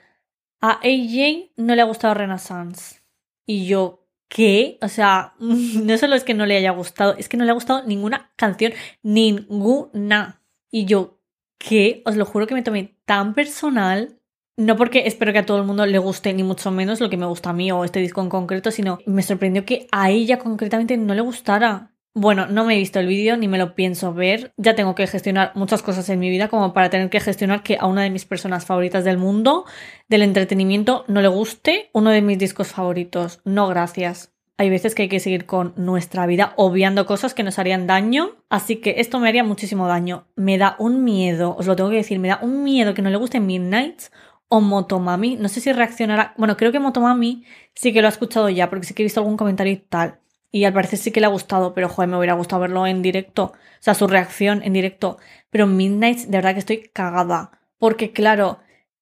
a 0.65 0.81
AJ 0.83 1.53
no 1.59 1.75
le 1.75 1.83
ha 1.83 1.85
gustado 1.85 2.15
Renaissance. 2.15 3.03
Y 3.45 3.67
yo, 3.67 4.09
¿qué? 4.29 4.79
O 4.81 4.89
sea, 4.89 5.35
no 5.39 5.99
solo 5.99 6.15
es 6.15 6.25
que 6.25 6.33
no 6.33 6.47
le 6.47 6.57
haya 6.57 6.71
gustado, 6.71 7.15
es 7.19 7.29
que 7.29 7.37
no 7.37 7.45
le 7.45 7.51
ha 7.51 7.55
gustado 7.55 7.83
ninguna 7.85 8.33
canción, 8.37 8.73
ninguna. 9.03 10.41
Y 10.71 10.87
yo, 10.87 11.21
¿qué? 11.59 12.03
Os 12.07 12.17
lo 12.17 12.25
juro 12.25 12.47
que 12.47 12.55
me 12.55 12.63
tomé 12.63 12.97
tan 13.05 13.35
personal. 13.35 14.19
No 14.57 14.77
porque 14.77 15.07
espero 15.07 15.33
que 15.35 15.41
a 15.41 15.47
todo 15.47 15.59
el 15.59 15.65
mundo 15.65 15.85
le 15.85 15.99
guste 15.99 16.33
ni 16.33 16.45
mucho 16.45 16.71
menos 16.71 17.01
lo 17.01 17.11
que 17.11 17.17
me 17.19 17.27
gusta 17.27 17.51
a 17.51 17.53
mí 17.53 17.71
o 17.71 17.85
este 17.85 18.01
disco 18.01 18.23
en 18.23 18.31
concreto, 18.31 18.71
sino 18.71 19.01
me 19.05 19.23
sorprendió 19.23 19.67
que 19.67 19.87
a 19.93 20.11
ella 20.11 20.39
concretamente 20.39 20.97
no 20.97 21.15
le 21.15 21.21
gustara. 21.21 21.94
Bueno, 22.17 22.47
no 22.47 22.65
me 22.65 22.75
he 22.75 22.79
visto 22.79 23.01
el 23.01 23.09
vídeo 23.09 23.37
ni 23.37 23.49
me 23.49 23.59
lo 23.59 23.75
pienso 23.75 24.15
ver. 24.15 24.53
Ya 24.57 24.77
tengo 24.77 24.95
que 24.95 25.09
gestionar 25.09 25.51
muchas 25.57 25.83
cosas 25.83 26.09
en 26.09 26.21
mi 26.21 26.31
vida 26.31 26.47
como 26.47 26.73
para 26.73 26.89
tener 26.89 27.11
que 27.11 27.19
gestionar 27.19 27.65
que 27.65 27.77
a 27.81 27.87
una 27.87 28.03
de 28.03 28.11
mis 28.11 28.25
personas 28.25 28.67
favoritas 28.67 29.03
del 29.03 29.19
mundo, 29.19 29.65
del 30.09 30.23
entretenimiento, 30.23 31.05
no 31.09 31.23
le 31.23 31.29
guste 31.29 31.91
uno 31.93 32.11
de 32.11 32.23
mis 32.23 32.39
discos 32.39 32.69
favoritos. 32.69 33.41
No, 33.45 33.67
gracias. 33.67 34.33
Hay 34.57 34.71
veces 34.71 34.95
que 34.95 35.03
hay 35.03 35.09
que 35.09 35.19
seguir 35.19 35.45
con 35.45 35.73
nuestra 35.77 36.25
vida 36.27 36.53
obviando 36.57 37.05
cosas 37.05 37.35
que 37.35 37.43
nos 37.43 37.59
harían 37.59 37.89
daño. 37.89 38.37
Así 38.49 38.77
que 38.77 38.95
esto 38.99 39.19
me 39.19 39.29
haría 39.29 39.43
muchísimo 39.43 39.89
daño. 39.89 40.29
Me 40.37 40.57
da 40.57 40.77
un 40.79 41.03
miedo, 41.03 41.57
os 41.59 41.67
lo 41.67 41.75
tengo 41.75 41.91
que 41.91 41.97
decir, 41.97 42.21
me 42.21 42.29
da 42.29 42.39
un 42.41 42.63
miedo 42.63 42.95
que 42.95 43.03
no 43.03 43.11
le 43.11 43.17
guste 43.17 43.41
Midnight 43.41 44.03
o 44.47 44.61
Motomami. 44.61 45.35
No 45.35 45.49
sé 45.49 45.61
si 45.61 45.73
reaccionará. 45.73 46.33
Bueno, 46.39 46.57
creo 46.57 46.71
que 46.71 46.79
Motomami 46.79 47.45
sí 47.75 47.93
que 47.93 48.03
lo 48.03 48.07
ha 48.07 48.11
escuchado 48.11 48.49
ya, 48.51 48.71
porque 48.71 48.87
sí 48.87 48.95
que 48.95 49.03
he 49.03 49.05
visto 49.05 49.19
algún 49.19 49.37
comentario 49.37 49.73
y 49.73 49.79
tal. 49.79 50.21
Y 50.55 50.67
al 50.67 50.73
parecer 50.73 51.01
sí 51.01 51.11
que 51.11 51.19
le 51.19 51.27
ha 51.27 51.31
gustado, 51.31 51.75
pero 51.75 51.89
joder, 51.89 52.09
me 52.09 52.17
hubiera 52.17 52.35
gustado 52.35 52.63
verlo 52.63 52.87
en 52.87 53.03
directo. 53.03 53.47
O 53.47 53.81
sea, 53.81 53.93
su 53.93 54.07
reacción 54.07 54.63
en 54.63 54.73
directo. 54.73 55.19
Pero 55.51 55.67
Midnight, 55.67 56.29
de 56.29 56.39
verdad 56.39 56.53
que 56.53 56.61
estoy 56.61 56.91
cagada. 56.93 57.59
Porque 57.77 58.13
claro, 58.13 58.61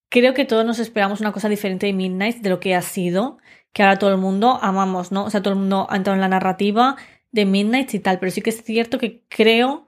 creo 0.08 0.32
que 0.32 0.46
todos 0.46 0.64
nos 0.64 0.78
esperamos 0.78 1.20
una 1.20 1.32
cosa 1.32 1.50
diferente 1.50 1.84
de 1.84 1.92
Midnight 1.92 2.38
de 2.38 2.48
lo 2.48 2.58
que 2.58 2.74
ha 2.74 2.80
sido. 2.80 3.36
Que 3.74 3.82
ahora 3.82 3.98
todo 3.98 4.12
el 4.12 4.16
mundo 4.16 4.60
amamos, 4.62 5.12
¿no? 5.12 5.24
O 5.24 5.30
sea, 5.30 5.42
todo 5.42 5.52
el 5.52 5.60
mundo 5.60 5.86
ha 5.90 5.96
entrado 5.96 6.14
en 6.14 6.22
la 6.22 6.28
narrativa 6.28 6.96
de 7.32 7.44
Midnight 7.44 7.92
y 7.92 7.98
tal. 7.98 8.18
Pero 8.18 8.32
sí 8.32 8.40
que 8.40 8.48
es 8.48 8.64
cierto 8.64 8.96
que 8.96 9.22
creo 9.28 9.86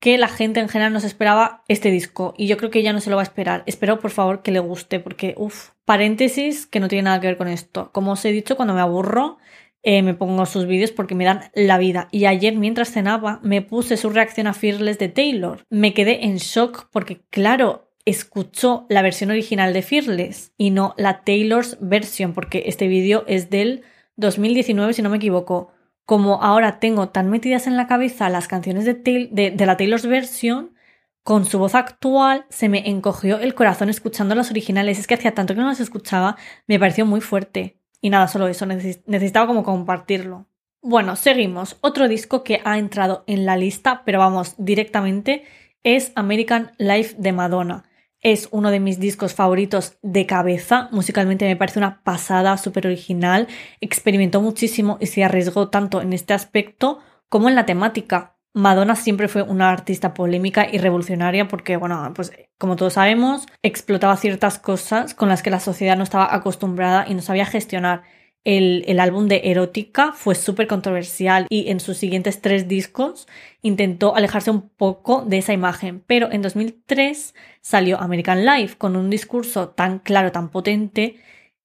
que 0.00 0.18
la 0.18 0.26
gente 0.26 0.58
en 0.58 0.68
general 0.68 0.92
nos 0.92 1.04
esperaba 1.04 1.62
este 1.68 1.92
disco 1.92 2.34
y 2.36 2.48
yo 2.48 2.56
creo 2.56 2.70
que 2.70 2.80
ella 2.80 2.92
no 2.92 3.00
se 3.00 3.10
lo 3.10 3.16
va 3.16 3.22
a 3.22 3.30
esperar. 3.30 3.62
Espero 3.66 4.00
por 4.00 4.10
favor 4.10 4.42
que 4.42 4.50
le 4.50 4.58
guste 4.58 4.98
porque, 4.98 5.34
uff, 5.38 5.70
paréntesis 5.84 6.66
que 6.66 6.80
no 6.80 6.88
tiene 6.88 7.04
nada 7.04 7.20
que 7.20 7.28
ver 7.28 7.36
con 7.36 7.46
esto. 7.46 7.92
Como 7.92 8.10
os 8.12 8.24
he 8.24 8.32
dicho, 8.32 8.56
cuando 8.56 8.74
me 8.74 8.80
aburro 8.80 9.38
eh, 9.84 10.02
me 10.02 10.14
pongo 10.14 10.46
sus 10.46 10.66
vídeos 10.66 10.92
porque 10.92 11.14
me 11.14 11.26
dan 11.26 11.50
la 11.54 11.76
vida. 11.76 12.08
Y 12.10 12.24
ayer 12.24 12.56
mientras 12.56 12.90
cenaba 12.90 13.38
me 13.42 13.60
puse 13.60 13.98
su 13.98 14.08
reacción 14.08 14.46
a 14.46 14.54
Fearless 14.54 14.98
de 14.98 15.10
Taylor. 15.10 15.66
Me 15.68 15.92
quedé 15.92 16.24
en 16.24 16.38
shock 16.38 16.88
porque, 16.90 17.20
claro, 17.28 17.92
escuchó 18.06 18.86
la 18.88 19.02
versión 19.02 19.30
original 19.30 19.74
de 19.74 19.82
Fearless 19.82 20.52
y 20.56 20.70
no 20.70 20.94
la 20.96 21.22
Taylor's 21.22 21.76
versión 21.80 22.32
porque 22.32 22.64
este 22.66 22.88
vídeo 22.88 23.24
es 23.26 23.50
del 23.50 23.82
2019 24.16 24.94
si 24.94 25.02
no 25.02 25.10
me 25.10 25.18
equivoco. 25.18 25.70
Como 26.06 26.42
ahora 26.42 26.80
tengo 26.80 27.10
tan 27.10 27.30
metidas 27.30 27.66
en 27.66 27.76
la 27.76 27.86
cabeza 27.86 28.30
las 28.30 28.48
canciones 28.48 28.86
de, 28.86 28.94
de 29.30 29.66
la 29.66 29.76
Taylor's 29.76 30.06
versión, 30.06 30.74
con 31.22 31.44
su 31.44 31.58
voz 31.58 31.74
actual 31.74 32.46
se 32.48 32.70
me 32.70 32.88
encogió 32.88 33.38
el 33.38 33.54
corazón 33.54 33.90
escuchando 33.90 34.34
las 34.34 34.50
originales. 34.50 34.98
Es 34.98 35.06
que 35.06 35.14
hacía 35.14 35.34
tanto 35.34 35.54
que 35.54 35.60
no 35.60 35.68
las 35.68 35.80
escuchaba, 35.80 36.36
me 36.66 36.78
pareció 36.78 37.04
muy 37.04 37.20
fuerte. 37.20 37.83
Y 38.04 38.10
nada, 38.10 38.28
solo 38.28 38.48
eso, 38.48 38.66
necesitaba 38.66 39.46
como 39.46 39.64
compartirlo. 39.64 40.46
Bueno, 40.82 41.16
seguimos. 41.16 41.78
Otro 41.80 42.06
disco 42.06 42.44
que 42.44 42.60
ha 42.62 42.76
entrado 42.76 43.24
en 43.26 43.46
la 43.46 43.56
lista, 43.56 44.02
pero 44.04 44.18
vamos 44.18 44.56
directamente, 44.58 45.44
es 45.82 46.12
American 46.14 46.72
Life 46.76 47.16
de 47.16 47.32
Madonna. 47.32 47.84
Es 48.20 48.48
uno 48.50 48.70
de 48.70 48.78
mis 48.78 49.00
discos 49.00 49.32
favoritos 49.32 49.96
de 50.02 50.26
cabeza. 50.26 50.90
Musicalmente 50.92 51.46
me 51.46 51.56
parece 51.56 51.78
una 51.78 52.02
pasada, 52.02 52.58
súper 52.58 52.88
original. 52.88 53.48
Experimentó 53.80 54.42
muchísimo 54.42 54.98
y 55.00 55.06
se 55.06 55.24
arriesgó 55.24 55.70
tanto 55.70 56.02
en 56.02 56.12
este 56.12 56.34
aspecto 56.34 56.98
como 57.30 57.48
en 57.48 57.54
la 57.54 57.64
temática. 57.64 58.36
Madonna 58.52 58.96
siempre 58.96 59.28
fue 59.28 59.40
una 59.40 59.70
artista 59.70 60.12
polémica 60.12 60.68
y 60.70 60.76
revolucionaria 60.76 61.48
porque, 61.48 61.78
bueno, 61.78 62.12
pues 62.14 62.32
como 62.58 62.76
todos 62.76 62.94
sabemos, 62.94 63.46
explotaba 63.62 64.16
ciertas 64.16 64.58
cosas 64.58 65.14
con 65.14 65.28
las 65.28 65.42
que 65.42 65.50
la 65.50 65.60
sociedad 65.60 65.96
no 65.96 66.04
estaba 66.04 66.34
acostumbrada 66.34 67.04
y 67.08 67.14
no 67.14 67.22
sabía 67.22 67.46
gestionar. 67.46 68.02
El, 68.44 69.00
álbum 69.00 69.26
de 69.26 69.40
Erótica 69.44 70.12
fue 70.12 70.34
súper 70.34 70.66
controversial 70.66 71.46
y 71.48 71.70
en 71.70 71.80
sus 71.80 71.96
siguientes 71.96 72.42
tres 72.42 72.68
discos 72.68 73.26
intentó 73.62 74.14
alejarse 74.14 74.50
un 74.50 74.68
poco 74.68 75.22
de 75.22 75.38
esa 75.38 75.54
imagen, 75.54 76.04
pero 76.06 76.30
en 76.30 76.42
2003 76.42 77.34
salió 77.62 77.98
American 77.98 78.44
Life 78.44 78.76
con 78.76 78.96
un 78.96 79.08
discurso 79.08 79.70
tan 79.70 79.98
claro, 79.98 80.30
tan 80.30 80.50
potente 80.50 81.16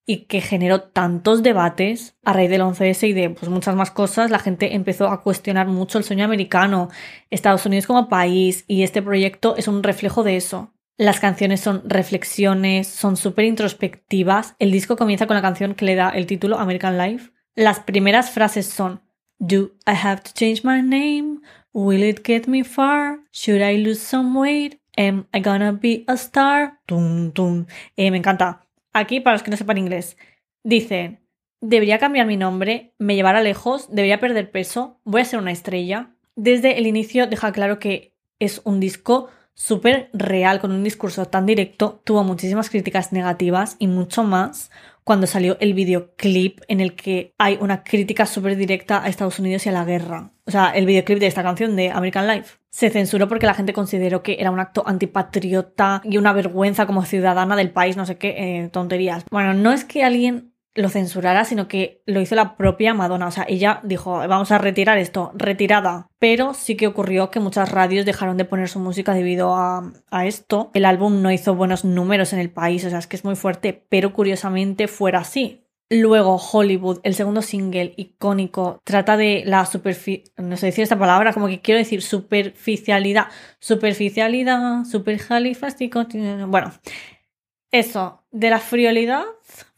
y 0.06 0.24
que 0.24 0.40
generó 0.40 0.80
tantos 0.80 1.42
debates 1.42 2.16
a 2.24 2.32
raíz 2.32 2.50
del 2.50 2.62
11S 2.62 3.08
y 3.08 3.12
de 3.12 3.30
pues, 3.30 3.50
muchas 3.50 3.76
más 3.76 3.90
cosas, 3.90 4.30
la 4.30 4.38
gente 4.38 4.74
empezó 4.74 5.08
a 5.08 5.22
cuestionar 5.22 5.66
mucho 5.66 5.98
el 5.98 6.04
sueño 6.04 6.24
americano, 6.24 6.88
Estados 7.28 7.66
Unidos 7.66 7.86
como 7.86 8.08
país, 8.08 8.64
y 8.66 8.82
este 8.82 9.02
proyecto 9.02 9.54
es 9.56 9.68
un 9.68 9.82
reflejo 9.82 10.24
de 10.24 10.36
eso. 10.36 10.72
Las 11.00 11.18
canciones 11.18 11.60
son 11.60 11.82
reflexiones, 11.86 12.86
son 12.86 13.16
súper 13.16 13.46
introspectivas. 13.46 14.54
El 14.58 14.70
disco 14.70 14.98
comienza 14.98 15.26
con 15.26 15.34
la 15.34 15.40
canción 15.40 15.74
que 15.74 15.86
le 15.86 15.94
da 15.94 16.10
el 16.10 16.26
título 16.26 16.58
American 16.58 16.98
Life. 16.98 17.30
Las 17.54 17.80
primeras 17.80 18.30
frases 18.30 18.66
son 18.66 19.00
Do 19.38 19.72
I 19.86 19.94
have 19.94 20.20
to 20.20 20.30
change 20.34 20.62
my 20.62 20.82
name? 20.82 21.40
Will 21.72 22.02
it 22.02 22.20
get 22.22 22.48
me 22.48 22.64
far? 22.64 23.20
Should 23.32 23.62
I 23.62 23.82
lose 23.82 23.98
some 23.98 24.38
weight? 24.38 24.78
Am 24.98 25.26
I 25.32 25.40
gonna 25.40 25.72
be 25.72 26.04
a 26.06 26.12
star? 26.16 26.80
Tum, 26.84 27.32
tum. 27.32 27.64
Eh, 27.96 28.10
me 28.10 28.18
encanta. 28.18 28.66
Aquí, 28.92 29.20
para 29.20 29.36
los 29.36 29.42
que 29.42 29.50
no 29.50 29.56
sepan 29.56 29.78
inglés, 29.78 30.18
dicen, 30.64 31.20
debería 31.62 31.98
cambiar 31.98 32.26
mi 32.26 32.36
nombre, 32.36 32.92
me 32.98 33.14
llevará 33.14 33.40
lejos, 33.40 33.88
debería 33.90 34.20
perder 34.20 34.50
peso, 34.50 35.00
voy 35.04 35.22
a 35.22 35.24
ser 35.24 35.38
una 35.38 35.52
estrella. 35.52 36.14
Desde 36.36 36.76
el 36.76 36.86
inicio 36.86 37.26
deja 37.26 37.52
claro 37.52 37.78
que 37.78 38.12
es 38.38 38.60
un 38.64 38.80
disco 38.80 39.30
súper 39.54 40.10
real, 40.12 40.60
con 40.60 40.72
un 40.72 40.84
discurso 40.84 41.26
tan 41.26 41.46
directo, 41.46 42.00
tuvo 42.04 42.24
muchísimas 42.24 42.70
críticas 42.70 43.12
negativas 43.12 43.76
y 43.78 43.86
mucho 43.86 44.24
más 44.24 44.70
cuando 45.04 45.26
salió 45.26 45.56
el 45.60 45.74
videoclip 45.74 46.60
en 46.68 46.80
el 46.80 46.94
que 46.94 47.34
hay 47.38 47.58
una 47.60 47.82
crítica 47.82 48.26
súper 48.26 48.56
directa 48.56 49.02
a 49.02 49.08
Estados 49.08 49.38
Unidos 49.38 49.66
y 49.66 49.68
a 49.68 49.72
la 49.72 49.84
guerra. 49.84 50.32
O 50.46 50.50
sea, 50.50 50.70
el 50.70 50.86
videoclip 50.86 51.18
de 51.18 51.26
esta 51.26 51.42
canción 51.42 51.74
de 51.76 51.90
American 51.90 52.28
Life 52.28 52.58
se 52.70 52.90
censuró 52.90 53.28
porque 53.28 53.46
la 53.46 53.54
gente 53.54 53.72
consideró 53.72 54.22
que 54.22 54.36
era 54.38 54.50
un 54.50 54.60
acto 54.60 54.84
antipatriota 54.86 56.00
y 56.04 56.18
una 56.18 56.32
vergüenza 56.32 56.86
como 56.86 57.04
ciudadana 57.04 57.56
del 57.56 57.70
país, 57.70 57.96
no 57.96 58.06
sé 58.06 58.18
qué, 58.18 58.34
eh, 58.38 58.68
tonterías. 58.68 59.24
Bueno, 59.30 59.54
no 59.54 59.72
es 59.72 59.84
que 59.84 60.04
alguien 60.04 60.52
lo 60.74 60.88
censurara, 60.88 61.44
sino 61.44 61.68
que 61.68 62.02
lo 62.06 62.20
hizo 62.20 62.34
la 62.34 62.56
propia 62.56 62.94
Madonna. 62.94 63.26
O 63.26 63.30
sea, 63.30 63.44
ella 63.48 63.80
dijo, 63.82 64.18
vamos 64.28 64.52
a 64.52 64.58
retirar 64.58 64.98
esto, 64.98 65.32
retirada. 65.34 66.08
Pero 66.18 66.54
sí 66.54 66.76
que 66.76 66.86
ocurrió 66.86 67.30
que 67.30 67.40
muchas 67.40 67.70
radios 67.70 68.06
dejaron 68.06 68.36
de 68.36 68.44
poner 68.44 68.68
su 68.68 68.78
música 68.78 69.14
debido 69.14 69.56
a, 69.56 69.92
esto. 70.24 70.70
El 70.74 70.84
álbum 70.84 71.22
no 71.22 71.32
hizo 71.32 71.54
buenos 71.54 71.84
números 71.84 72.32
en 72.32 72.38
el 72.38 72.50
país, 72.50 72.84
o 72.84 72.90
sea, 72.90 72.98
es 72.98 73.06
que 73.06 73.16
es 73.16 73.24
muy 73.24 73.36
fuerte, 73.36 73.84
pero 73.88 74.12
curiosamente 74.12 74.86
fuera 74.86 75.20
así. 75.20 75.66
Luego, 75.92 76.36
Hollywood, 76.36 77.00
el 77.02 77.14
segundo 77.14 77.42
single 77.42 77.94
icónico, 77.96 78.80
trata 78.84 79.16
de 79.16 79.42
la 79.44 79.66
superficie, 79.66 80.22
no 80.36 80.56
sé 80.56 80.66
decir 80.66 80.84
esta 80.84 80.98
palabra, 80.98 81.32
como 81.32 81.48
que 81.48 81.60
quiero 81.60 81.78
decir 81.78 82.00
superficialidad, 82.02 83.26
superficialidad, 83.58 84.84
superjalifástico, 84.84 86.06
bueno, 86.46 86.70
eso, 87.72 88.24
de 88.30 88.50
la 88.50 88.58
frivolidad, 88.58 89.24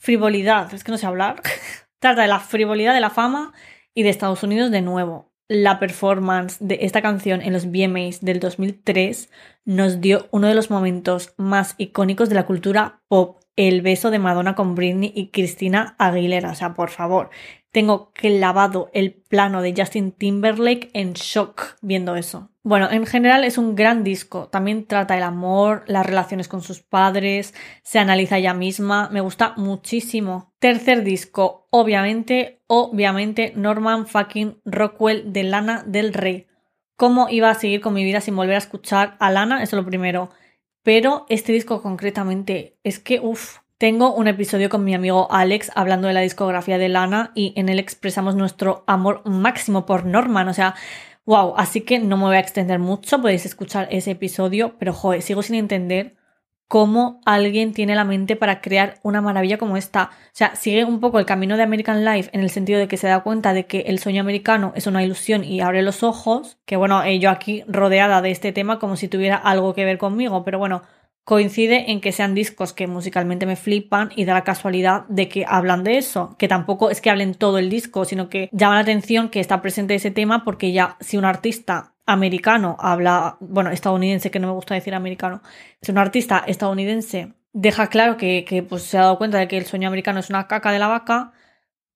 frivolidad, 0.03 0.75
es 0.75 0.83
que 0.83 0.91
no 0.91 0.99
sé 0.99 1.07
hablar, 1.07 1.41
trata 2.01 2.23
de 2.23 2.29
la 2.29 2.41
frivolidad 2.41 2.93
de 2.93 3.01
la 3.01 3.11
fama 3.11 3.53
y 3.95 4.03
de 4.03 4.09
Estados 4.09 4.43
Unidos 4.43 4.73
de 4.73 4.83
nuevo. 4.83 5.31
La 5.49 5.79
performance 5.79 6.57
de 6.61 6.79
esta 6.83 7.03
canción 7.03 7.41
en 7.41 7.53
los 7.53 7.67
VMAs 7.67 8.21
del 8.21 8.41
2003 8.41 9.31
nos 9.65 10.01
dio 10.01 10.27
uno 10.33 10.49
de 10.49 10.55
los 10.55 10.71
momentos 10.71 11.35
más 11.37 11.77
icónicos 11.79 12.29
de 12.29 12.35
la 12.35 12.47
cultura 12.47 13.03
pop 13.07 13.39
el 13.55 13.83
beso 13.83 14.11
de 14.11 14.19
Madonna 14.19 14.55
con 14.55 14.75
Britney 14.75 15.13
y 15.15 15.29
Cristina 15.29 15.95
Aguilera. 15.99 16.51
O 16.51 16.55
sea, 16.55 16.75
por 16.75 16.91
favor, 16.91 17.31
tengo 17.73 18.13
clavado 18.13 18.91
el 18.93 19.15
plano 19.15 19.63
de 19.63 19.75
Justin 19.77 20.13
Timberlake 20.13 20.91
en 20.93 21.15
shock 21.15 21.77
viendo 21.81 22.17
eso. 22.17 22.51
Bueno, 22.63 22.89
en 22.91 23.07
general 23.07 23.45
es 23.45 23.59
un 23.59 23.75
gran 23.75 24.05
disco. 24.05 24.49
También 24.49 24.87
trata 24.87 25.17
el 25.17 25.23
amor, 25.23 25.83
las 25.87 26.07
relaciones 26.07 26.49
con 26.49 26.61
sus 26.61 26.81
padres, 26.81 27.55
se 27.83 27.99
analiza 27.99 28.39
ella 28.39 28.55
misma. 28.55 29.09
Me 29.11 29.23
gusta 29.23 29.55
muchísimo. 29.57 30.53
Tercer 30.61 31.03
disco, 31.03 31.67
obviamente, 31.71 32.63
obviamente, 32.69 33.53
Norman 33.57 34.07
fucking 34.07 34.61
Rockwell 34.65 35.33
de 35.33 35.43
Lana 35.43 35.83
del 35.87 36.13
Rey. 36.13 36.47
¿Cómo 36.97 37.29
iba 37.31 37.51
a 37.51 37.55
seguir 37.55 37.81
con 37.81 37.95
mi 37.95 38.05
vida 38.05 38.21
sin 38.21 38.37
volver 38.37 38.55
a 38.55 38.59
escuchar 38.59 39.17
a 39.19 39.31
Lana? 39.31 39.63
Eso 39.63 39.77
es 39.77 39.83
lo 39.83 39.89
primero. 39.89 40.31
Pero 40.83 41.27
este 41.29 41.53
disco 41.53 41.81
concretamente 41.81 42.79
es 42.85 42.99
que, 42.99 43.19
uff, 43.19 43.59
tengo 43.83 44.15
un 44.15 44.29
episodio 44.29 44.69
con 44.69 44.85
mi 44.85 44.95
amigo 44.95 45.27
Alex 45.33 45.73
hablando 45.75 46.07
de 46.07 46.15
la 46.15 46.21
discografía 46.21 46.79
de 46.79 46.89
Lana 46.89 47.33
y 47.35 47.53
en 47.57 47.69
él 47.69 47.81
expresamos 47.81 48.37
nuestro 48.37 48.85
amor 48.87 49.23
máximo 49.25 49.87
por 49.87 50.05
Norman. 50.07 50.47
O 50.47 50.55
sea, 50.55 50.77
wow, 51.27 51.55
así 51.57 51.81
que 51.81 51.99
no 51.99 52.17
me 52.17 52.27
voy 52.27 52.37
a 52.37 52.39
extender 52.39 52.79
mucho, 52.79 53.21
podéis 53.21 53.45
escuchar 53.45 53.89
ese 53.91 54.13
episodio, 54.13 54.77
pero 54.79 54.93
joder, 54.93 55.21
sigo 55.21 55.43
sin 55.43 55.57
entender 55.57 56.15
cómo 56.69 57.21
alguien 57.27 57.73
tiene 57.73 57.97
la 57.97 58.05
mente 58.05 58.37
para 58.37 58.61
crear 58.61 59.01
una 59.03 59.21
maravilla 59.21 59.59
como 59.59 59.77
esta. 59.77 60.11
O 60.13 60.31
sea, 60.31 60.55
sigue 60.55 60.85
un 60.85 61.01
poco 61.01 61.19
el 61.19 61.27
camino 61.27 61.57
de 61.57 61.65
American 61.65 62.05
Life 62.05 62.31
en 62.33 62.41
el 62.41 62.51
sentido 62.51 62.79
de 62.79 62.87
que 62.87 62.97
se 62.97 63.09
da 63.09 63.25
cuenta 63.25 63.53
de 63.53 63.67
que 63.67 63.81
el 63.89 63.99
sueño 63.99 64.21
americano 64.21 64.73
es 64.77 64.87
una 64.87 65.03
ilusión 65.03 65.43
y 65.43 65.61
abre 65.61 65.83
los 65.83 66.05
ojos, 66.05 66.57
que 66.67 66.77
bueno, 66.77 67.03
eh, 67.03 67.19
yo 67.19 67.31
aquí 67.31 67.65
rodeada 67.67 68.23
de 68.23 68.31
este 68.31 68.53
tema 68.53 68.79
como 68.79 68.95
si 68.95 69.09
tuviera 69.09 69.35
algo 69.35 69.75
que 69.75 69.85
ver 69.85 69.99
conmigo, 69.99 70.45
pero 70.45 70.61
bueno, 70.61 70.83
coincide 71.25 71.93
en 71.93 72.01
que 72.01 72.13
sean 72.13 72.35
discos 72.35 72.73
que 72.73 72.87
musicalmente 72.87 73.47
me 73.47 73.57
flipan 73.57 74.11
y 74.17 74.25
da 74.25 74.35
la 74.35 74.45
casualidad 74.45 75.07
de 75.09 75.29
que 75.29 75.45
hablan 75.47 75.85
de 75.85 75.99
eso, 75.99 76.37
que 76.39 76.49
tampoco 76.49 76.91
es 76.91 77.01
que 77.01 77.11
hablen 77.11 77.35
todo 77.35 77.59
el 77.59 77.71
disco, 77.71 78.05
sino 78.05 78.29
que 78.29 78.49
llama 78.53 78.75
la 78.75 78.81
atención 78.81 79.29
que 79.29 79.41
está 79.41 79.63
presente 79.63 79.95
ese 79.95 80.11
tema 80.11 80.45
porque 80.45 80.73
ya 80.73 80.97
si 81.01 81.17
un 81.17 81.25
artista 81.25 81.95
americano 82.07 82.77
habla, 82.81 83.37
bueno, 83.41 83.71
estadounidense, 83.71 84.31
que 84.31 84.41
no 84.41 84.49
me 84.49 84.55
gusta 84.55 84.75
decir 84.75 84.95
americano, 84.95 85.43
si 85.81 85.93
un 85.93 85.99
artista 85.99 86.43
estadounidense 86.47 87.35
deja 87.53 87.87
claro 87.89 88.17
que, 88.17 88.45
que 88.45 88.63
pues, 88.63 88.83
se 88.83 88.99
ha 88.99 89.03
dado 89.03 89.19
cuenta 89.19 89.39
de 89.39 89.49
que 89.49 89.59
el 89.59 89.67
sueño 89.67 89.89
americano 89.89 90.21
es 90.21 90.31
una 90.31 90.49
caca 90.49 90.73
de 90.73 90.79
la 90.81 90.89
vaca, 90.89 91.33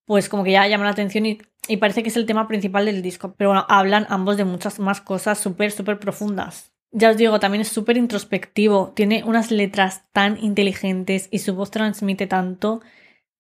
pues 0.05 0.29
como 0.29 0.45
que 0.45 0.53
ya 0.53 0.69
llama 0.69 0.85
la 0.85 0.91
atención 0.91 1.27
y, 1.27 1.39
y 1.69 1.79
parece 1.79 2.03
que 2.03 2.11
es 2.11 2.17
el 2.17 2.27
tema 2.27 2.47
principal 2.49 2.87
del 2.87 3.03
disco. 3.03 3.35
Pero 3.37 3.51
bueno, 3.51 3.67
hablan 3.69 4.07
ambos 4.09 4.37
de 4.37 4.45
muchas 4.45 4.79
más 4.79 5.01
cosas 5.01 5.39
súper, 5.39 5.73
súper 5.73 5.99
profundas. 5.99 6.76
Ya 6.99 7.11
os 7.11 7.19
digo, 7.19 7.39
también 7.41 7.61
es 7.61 7.69
súper 7.69 7.99
introspectivo, 7.99 8.95
tiene 8.97 9.23
unas 9.23 9.51
letras 9.51 10.05
tan 10.13 10.43
inteligentes 10.43 11.29
y 11.31 11.41
su 11.41 11.55
voz 11.55 11.71
transmite 11.71 12.27
tanto. 12.27 12.81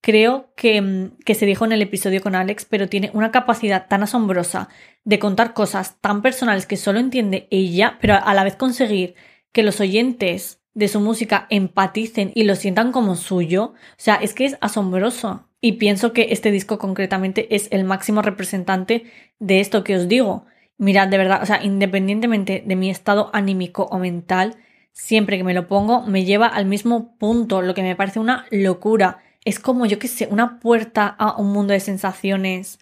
Creo 0.02 0.52
que, 0.56 0.82
mm, 0.82 1.16
que, 1.24 1.34
se 1.34 1.46
dijo 1.46 1.64
en 1.64 1.72
el 1.72 1.80
episodio 1.80 2.20
con 2.20 2.34
Alex, 2.34 2.66
pero 2.66 2.86
tiene 2.90 3.10
una 3.14 3.30
capacidad 3.30 3.88
tan 3.88 4.02
asombrosa 4.02 4.68
de 5.04 5.18
contar 5.18 5.54
cosas 5.54 5.98
tan 6.02 6.20
personales 6.20 6.66
que 6.66 6.76
solo 6.76 6.98
entiende 6.98 7.48
ella, 7.50 7.96
pero 8.02 8.16
a 8.22 8.34
la 8.34 8.44
vez 8.44 8.56
conseguir 8.56 9.14
que 9.52 9.62
los 9.62 9.80
oyentes 9.80 10.60
de 10.74 10.88
su 10.88 11.00
música 11.00 11.46
empaticen 11.48 12.32
y 12.34 12.44
lo 12.44 12.56
sientan 12.56 12.92
como 12.92 13.16
suyo. 13.16 13.72
O 13.72 13.96
sea, 13.96 14.16
es 14.16 14.34
que 14.34 14.44
es 14.44 14.58
asombroso. 14.60 15.48
Y 15.62 15.72
pienso 15.72 16.12
que 16.12 16.26
este 16.30 16.50
disco 16.50 16.78
concretamente 16.78 17.56
es 17.56 17.68
el 17.70 17.84
máximo 17.84 18.20
representante 18.20 19.04
de 19.38 19.60
esto 19.60 19.82
que 19.82 19.96
os 19.96 20.08
digo. 20.08 20.44
Mirad, 20.78 21.08
de 21.08 21.18
verdad, 21.18 21.42
o 21.42 21.46
sea, 21.46 21.62
independientemente 21.62 22.62
de 22.66 22.76
mi 22.76 22.90
estado 22.90 23.30
anímico 23.32 23.84
o 23.90 23.98
mental, 23.98 24.56
siempre 24.92 25.38
que 25.38 25.44
me 25.44 25.54
lo 25.54 25.68
pongo 25.68 26.02
me 26.02 26.24
lleva 26.24 26.46
al 26.46 26.66
mismo 26.66 27.16
punto, 27.18 27.62
lo 27.62 27.74
que 27.74 27.82
me 27.82 27.96
parece 27.96 28.18
una 28.18 28.46
locura. 28.50 29.18
Es 29.44 29.58
como, 29.60 29.86
yo 29.86 29.98
qué 29.98 30.08
sé, 30.08 30.28
una 30.30 30.58
puerta 30.60 31.06
a 31.06 31.36
un 31.40 31.52
mundo 31.52 31.72
de 31.72 31.80
sensaciones 31.80 32.78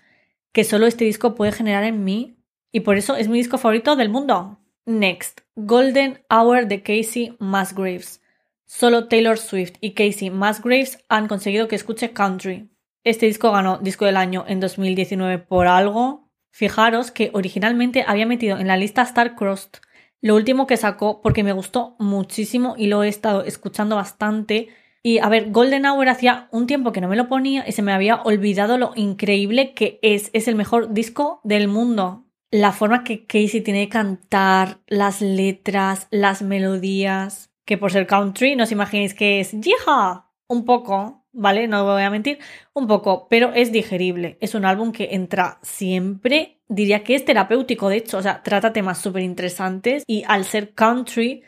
que 0.52 0.64
solo 0.64 0.86
este 0.86 1.04
disco 1.04 1.34
puede 1.34 1.52
generar 1.52 1.84
en 1.84 2.04
mí. 2.04 2.36
Y 2.72 2.80
por 2.80 2.96
eso 2.96 3.16
es 3.16 3.28
mi 3.28 3.38
disco 3.38 3.58
favorito 3.58 3.94
del 3.96 4.08
mundo. 4.08 4.58
Next, 4.86 5.40
Golden 5.54 6.24
Hour 6.30 6.66
de 6.66 6.82
Casey 6.82 7.36
Musgraves. 7.38 8.20
Solo 8.66 9.08
Taylor 9.08 9.38
Swift 9.38 9.74
y 9.80 9.92
Casey 9.92 10.30
Musgraves 10.30 10.98
han 11.08 11.28
conseguido 11.28 11.68
que 11.68 11.76
escuche 11.76 12.12
country. 12.12 12.68
Este 13.04 13.26
disco 13.26 13.52
ganó 13.52 13.78
Disco 13.78 14.06
del 14.06 14.16
Año 14.16 14.44
en 14.48 14.60
2019 14.60 15.38
por 15.38 15.66
algo, 15.66 16.23
Fijaros 16.56 17.10
que 17.10 17.30
originalmente 17.32 18.04
había 18.06 18.26
metido 18.26 18.60
en 18.60 18.68
la 18.68 18.76
lista 18.76 19.04
Starcrossed, 19.04 19.80
lo 20.20 20.36
último 20.36 20.68
que 20.68 20.76
sacó 20.76 21.20
porque 21.20 21.42
me 21.42 21.50
gustó 21.50 21.96
muchísimo 21.98 22.76
y 22.78 22.86
lo 22.86 23.02
he 23.02 23.08
estado 23.08 23.42
escuchando 23.42 23.96
bastante. 23.96 24.68
Y 25.02 25.18
a 25.18 25.28
ver, 25.28 25.50
Golden 25.50 25.84
Hour 25.84 26.08
hacía 26.08 26.46
un 26.52 26.68
tiempo 26.68 26.92
que 26.92 27.00
no 27.00 27.08
me 27.08 27.16
lo 27.16 27.26
ponía 27.26 27.64
y 27.66 27.72
se 27.72 27.82
me 27.82 27.92
había 27.92 28.22
olvidado 28.22 28.78
lo 28.78 28.92
increíble 28.94 29.74
que 29.74 29.98
es. 30.00 30.30
Es 30.32 30.46
el 30.46 30.54
mejor 30.54 30.94
disco 30.94 31.40
del 31.42 31.66
mundo. 31.66 32.24
La 32.52 32.70
forma 32.70 33.02
que 33.02 33.26
Casey 33.26 33.60
tiene 33.60 33.80
de 33.80 33.88
cantar, 33.88 34.78
las 34.86 35.22
letras, 35.22 36.06
las 36.12 36.42
melodías. 36.42 37.50
Que 37.64 37.78
por 37.78 37.90
ser 37.90 38.06
country, 38.06 38.54
no 38.54 38.62
os 38.62 38.70
imaginéis 38.70 39.12
que 39.12 39.40
es 39.40 39.60
¡Yija! 39.60 40.30
Un 40.46 40.64
poco, 40.64 41.23
¿vale? 41.34 41.68
No 41.68 41.84
voy 41.84 42.02
a 42.02 42.10
mentir, 42.10 42.38
un 42.72 42.86
poco, 42.86 43.26
pero 43.28 43.52
es 43.52 43.72
digerible. 43.72 44.38
Es 44.40 44.54
un 44.54 44.64
álbum 44.64 44.92
que 44.92 45.10
entra 45.12 45.58
siempre, 45.62 46.58
diría 46.68 47.04
que 47.04 47.14
es 47.14 47.24
terapéutico, 47.24 47.88
de 47.88 47.96
hecho, 47.98 48.18
o 48.18 48.22
sea, 48.22 48.42
trata 48.42 48.72
temas 48.72 48.98
súper 48.98 49.22
interesantes 49.22 50.04
y 50.06 50.24
al 50.26 50.44
ser 50.44 50.72
country, 50.74 51.42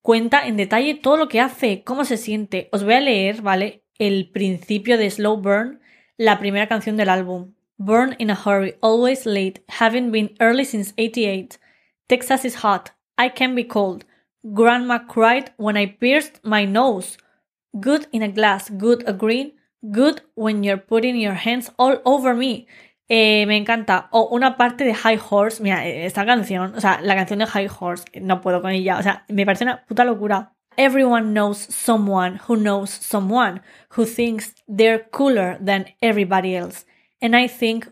cuenta 0.00 0.46
en 0.46 0.56
detalle 0.56 0.94
todo 0.94 1.16
lo 1.16 1.28
que 1.28 1.40
hace, 1.40 1.82
cómo 1.84 2.04
se 2.04 2.16
siente. 2.16 2.68
Os 2.72 2.84
voy 2.84 2.94
a 2.94 3.00
leer, 3.00 3.42
¿vale? 3.42 3.82
El 3.98 4.30
principio 4.30 4.96
de 4.96 5.10
Slow 5.10 5.36
Burn, 5.36 5.80
la 6.16 6.38
primera 6.38 6.68
canción 6.68 6.96
del 6.96 7.08
álbum. 7.08 7.54
Burn 7.76 8.14
in 8.18 8.30
a 8.30 8.38
hurry, 8.44 8.76
always 8.80 9.26
late, 9.26 9.64
having 9.68 10.12
been 10.12 10.34
early 10.38 10.64
since 10.64 10.92
88. 10.96 11.58
Texas 12.06 12.44
is 12.44 12.62
hot, 12.62 12.90
I 13.18 13.30
can 13.30 13.54
be 13.54 13.66
cold. 13.66 14.04
Grandma 14.44 15.06
cried 15.06 15.52
when 15.56 15.76
I 15.76 15.86
pierced 15.86 16.40
my 16.42 16.66
nose. 16.66 17.16
Good 17.72 18.06
in 18.12 18.22
a 18.22 18.28
glass, 18.28 18.70
good 18.70 19.04
a 19.06 19.12
green, 19.12 19.52
good 19.90 20.22
when 20.34 20.62
you're 20.62 20.76
putting 20.76 21.16
your 21.16 21.34
hands 21.34 21.70
all 21.78 22.00
over 22.04 22.34
me. 22.34 22.66
Eh, 23.08 23.44
me 23.46 23.56
encanta. 23.56 24.08
O 24.10 24.28
una 24.30 24.56
parte 24.56 24.84
de 24.84 24.94
High 24.94 25.18
Horse. 25.18 25.62
Mira, 25.62 25.86
esta 25.86 26.24
canción, 26.24 26.74
o 26.74 26.80
sea, 26.80 27.00
la 27.02 27.14
canción 27.14 27.40
de 27.40 27.46
High 27.46 27.68
Horse, 27.68 28.04
no 28.20 28.40
puedo 28.40 28.62
con 28.62 28.70
ella. 28.70 28.98
O 28.98 29.02
sea, 29.02 29.24
me 29.28 29.44
parece 29.44 29.64
una 29.64 29.84
puta 29.86 30.04
locura. 30.04 30.54
Everyone 30.76 31.32
knows 31.34 31.58
someone 31.58 32.40
who 32.48 32.56
knows 32.56 32.90
someone 32.90 33.60
who 33.96 34.06
thinks 34.06 34.54
they're 34.66 35.06
cooler 35.10 35.58
than 35.60 35.86
everybody 36.00 36.56
else. 36.56 36.86
And 37.20 37.36
I 37.36 37.48
think 37.48 37.88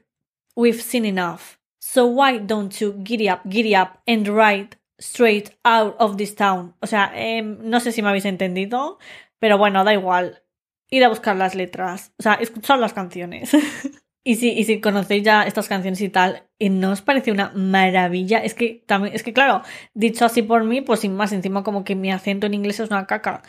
we've 0.57 0.81
seen 0.81 1.05
enough. 1.05 1.59
So 1.79 2.07
why 2.07 2.39
don't 2.39 2.81
you 2.81 2.95
giddy 3.03 3.29
up, 3.29 3.43
giddy 3.49 3.75
up 3.75 4.01
and 4.07 4.27
ride 4.27 4.77
straight 4.99 5.51
out 5.65 5.97
of 5.99 6.17
this 6.17 6.35
town? 6.35 6.75
O 6.83 6.87
sea, 6.87 7.11
eh, 7.15 7.43
no 7.43 7.81
sé 7.81 7.93
si 7.93 8.01
me 8.01 8.09
habéis 8.09 8.25
entendido, 8.25 8.99
pero 9.41 9.59
bueno, 9.59 9.83
da 9.83 9.93
igual. 9.93 10.45
Ir 10.89 11.05
a 11.05 11.09
buscar 11.09 11.35
las 11.37 11.57
letras. 11.57 12.13
O 12.19 12.23
sea, 12.23 12.35
escuchar 12.35 12.79
las 12.79 12.93
canciones. 12.93 13.51
y, 14.25 14.37
si, 14.37 14.51
y 14.53 14.65
si 14.65 14.81
conocéis 14.81 15.25
ya 15.25 15.43
estas 15.43 15.69
canciones 15.69 16.01
y 16.01 16.09
tal, 16.09 16.45
y 16.59 16.69
no 16.69 16.93
os 16.93 17.03
parece 17.03 17.33
una 17.33 17.51
maravilla, 17.55 18.39
es 18.39 18.55
que 18.55 18.85
también, 18.87 19.15
es 19.15 19.23
que 19.23 19.33
claro, 19.33 19.63
dicho 19.95 20.25
así 20.25 20.43
por 20.43 20.63
mí, 20.63 20.83
pues 20.83 21.01
sin 21.01 21.17
más, 21.17 21.33
encima 21.33 21.65
como 21.65 21.83
que 21.85 21.97
mi 21.97 22.13
acento 22.13 22.47
en 22.47 22.55
inglés 22.55 22.79
es 22.79 22.91
una 22.91 23.07
caca. 23.07 23.43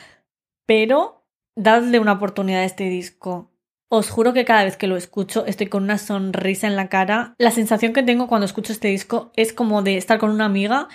Pero 0.66 1.26
dadle 1.56 2.00
una 2.00 2.14
oportunidad 2.14 2.62
a 2.62 2.66
este 2.66 2.86
disco. 2.86 3.52
Os 3.90 4.10
juro 4.10 4.32
que 4.32 4.46
cada 4.46 4.64
vez 4.64 4.78
que 4.78 4.88
lo 4.88 4.96
escucho 4.96 5.46
estoy 5.46 5.68
con 5.68 5.84
una 5.84 5.98
sonrisa 5.98 6.66
en 6.68 6.78
la 6.78 6.88
cara. 6.88 7.36
La 7.38 7.52
sensación 7.52 7.92
que 7.92 8.04
tengo 8.04 8.28
cuando 8.28 8.46
escucho 8.46 8.72
este 8.72 8.88
disco 8.88 9.34
es 9.36 9.52
como 9.52 9.82
de 9.82 9.98
estar 9.98 10.18
con 10.18 10.30
una 10.30 10.46
amiga 10.46 10.88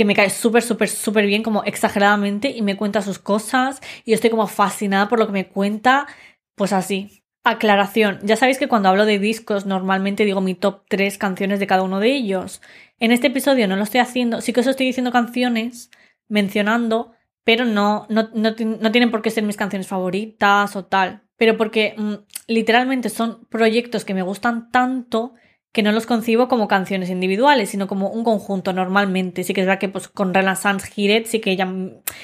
que 0.00 0.06
me 0.06 0.14
cae 0.14 0.30
súper, 0.30 0.62
súper, 0.62 0.88
súper 0.88 1.26
bien, 1.26 1.42
como 1.42 1.62
exageradamente, 1.64 2.48
y 2.48 2.62
me 2.62 2.74
cuenta 2.74 3.02
sus 3.02 3.18
cosas, 3.18 3.82
y 4.06 4.12
yo 4.12 4.14
estoy 4.14 4.30
como 4.30 4.46
fascinada 4.46 5.10
por 5.10 5.18
lo 5.18 5.26
que 5.26 5.34
me 5.34 5.48
cuenta, 5.48 6.06
pues 6.54 6.72
así. 6.72 7.22
Aclaración, 7.44 8.18
ya 8.22 8.36
sabéis 8.36 8.56
que 8.56 8.66
cuando 8.66 8.88
hablo 8.88 9.04
de 9.04 9.18
discos 9.18 9.66
normalmente 9.66 10.24
digo 10.24 10.40
mi 10.40 10.54
top 10.54 10.84
3 10.88 11.18
canciones 11.18 11.60
de 11.60 11.66
cada 11.66 11.82
uno 11.82 12.00
de 12.00 12.14
ellos. 12.14 12.62
En 12.98 13.12
este 13.12 13.26
episodio 13.26 13.68
no 13.68 13.76
lo 13.76 13.82
estoy 13.82 14.00
haciendo, 14.00 14.40
sí 14.40 14.54
que 14.54 14.60
os 14.60 14.66
estoy 14.68 14.86
diciendo 14.86 15.12
canciones, 15.12 15.90
mencionando, 16.28 17.12
pero 17.44 17.66
no, 17.66 18.06
no, 18.08 18.30
no, 18.32 18.54
tienen 18.54 19.10
por 19.10 19.20
qué 19.20 19.28
ser 19.28 19.44
mis 19.44 19.58
canciones 19.58 19.86
favoritas 19.86 20.76
o 20.76 20.86
tal. 20.86 21.24
Pero 21.36 21.58
porque 21.58 21.94
mm, 21.98 22.14
literalmente 22.46 23.10
son 23.10 23.44
proyectos 23.50 24.06
que 24.06 24.14
me 24.14 24.22
gustan 24.22 24.70
tanto 24.70 25.34
que 25.72 25.82
no 25.82 25.92
los 25.92 26.06
concibo 26.06 26.48
como 26.48 26.66
canciones 26.66 27.10
individuales, 27.10 27.70
sino 27.70 27.86
como 27.86 28.08
un 28.10 28.24
conjunto 28.24 28.72
normalmente. 28.72 29.44
Sí 29.44 29.54
que 29.54 29.60
es 29.60 29.66
verdad 29.66 29.78
que 29.78 29.88
pues, 29.88 30.08
con 30.08 30.34
Renaissance 30.34 30.90
Hired 30.94 31.26
sí 31.26 31.40
que, 31.40 31.56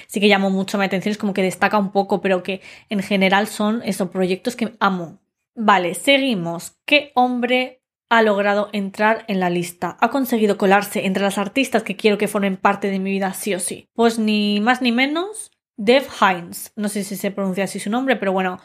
sí 0.09 0.21
que 0.21 0.29
llamó 0.29 0.51
mucho 0.51 0.79
mi 0.79 0.85
atención, 0.85 1.13
es 1.13 1.19
como 1.19 1.35
que 1.35 1.43
destaca 1.43 1.79
un 1.79 1.93
poco, 1.93 2.21
pero 2.21 2.43
que 2.43 2.61
en 2.89 3.03
general 3.03 3.47
son 3.47 3.83
esos 3.85 4.11
proyectos 4.11 4.57
que 4.57 4.75
amo. 4.81 5.21
Vale, 5.55 5.95
seguimos. 5.95 6.77
¿Qué 6.85 7.13
hombre 7.15 7.83
ha 8.09 8.23
logrado 8.23 8.69
entrar 8.73 9.25
en 9.29 9.39
la 9.41 9.49
lista? 9.49 9.97
¿Ha 10.01 10.11
conseguido 10.11 10.59
colarse 10.59 11.07
entre 11.07 11.23
las 11.23 11.39
artistas 11.39 11.85
que 11.85 11.97
quiero 11.97 12.19
que 12.19 12.29
formen 12.29 12.57
parte 12.57 12.91
de 12.91 12.99
mi 12.99 13.13
vida 13.13 13.33
sí 13.33 13.55
o 13.55 13.61
sí? 13.61 13.89
Pues 13.95 14.19
ni 14.19 14.61
más 14.61 14.83
ni 14.83 14.91
menos, 14.91 15.53
Dev 15.77 16.05
Hines. 16.21 16.73
No 16.75 16.89
sé 16.89 17.05
si 17.05 17.15
se 17.15 17.31
pronuncia 17.31 17.65
así 17.65 17.79
su 17.79 17.91
nombre, 17.91 18.17
pero 18.17 18.33
bueno, 18.33 18.59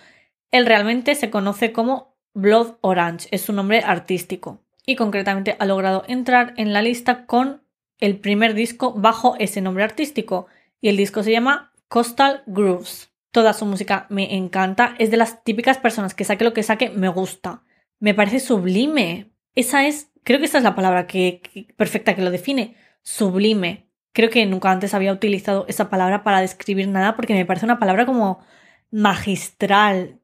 él 0.49 0.65
realmente 0.65 1.13
se 1.13 1.29
conoce 1.29 1.71
como 1.71 2.17
Blood 2.33 2.77
Orange, 2.81 3.27
es 3.31 3.41
su 3.41 3.53
nombre 3.53 3.83
artístico 3.85 4.63
y 4.85 4.95
concretamente 4.95 5.55
ha 5.59 5.65
logrado 5.65 6.03
entrar 6.07 6.53
en 6.57 6.73
la 6.73 6.81
lista 6.81 7.25
con 7.25 7.61
el 7.99 8.17
primer 8.17 8.53
disco 8.53 8.93
bajo 8.93 9.35
ese 9.39 9.61
nombre 9.61 9.83
artístico 9.83 10.47
y 10.81 10.89
el 10.89 10.97
disco 10.97 11.23
se 11.23 11.31
llama 11.31 11.71
Coastal 11.87 12.43
Grooves. 12.47 13.11
Toda 13.31 13.53
su 13.53 13.65
música 13.65 14.07
me 14.09 14.35
encanta, 14.35 14.95
es 14.97 15.11
de 15.11 15.17
las 15.17 15.43
típicas 15.43 15.77
personas 15.77 16.13
que 16.13 16.25
saque 16.25 16.43
lo 16.43 16.53
que 16.53 16.63
saque 16.63 16.89
me 16.89 17.07
gusta. 17.07 17.63
Me 17.99 18.13
parece 18.13 18.39
sublime. 18.39 19.31
Esa 19.55 19.87
es, 19.87 20.11
creo 20.23 20.39
que 20.39 20.45
esa 20.45 20.57
es 20.57 20.63
la 20.63 20.75
palabra 20.75 21.07
que, 21.07 21.41
perfecta 21.77 22.15
que 22.15 22.23
lo 22.23 22.31
define, 22.31 22.75
sublime. 23.03 23.87
Creo 24.11 24.29
que 24.29 24.45
nunca 24.45 24.71
antes 24.71 24.93
había 24.93 25.13
utilizado 25.13 25.65
esa 25.69 25.89
palabra 25.89 26.23
para 26.23 26.41
describir 26.41 26.87
nada 26.87 27.15
porque 27.15 27.33
me 27.33 27.45
parece 27.45 27.65
una 27.65 27.79
palabra 27.79 28.05
como 28.05 28.43
magistral. 28.89 30.19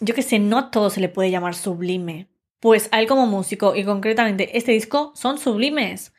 Yo 0.00 0.14
que 0.14 0.22
sé, 0.22 0.40
no 0.40 0.58
a 0.58 0.70
todo 0.70 0.90
se 0.90 1.00
le 1.00 1.08
puede 1.08 1.30
llamar 1.30 1.54
sublime. 1.54 2.28
Pues 2.64 2.88
a 2.92 3.00
él 3.02 3.06
como 3.06 3.26
músico 3.26 3.76
y 3.76 3.84
concretamente 3.84 4.56
este 4.56 4.72
disco 4.72 5.12
son 5.14 5.36
sublimes. 5.36 6.14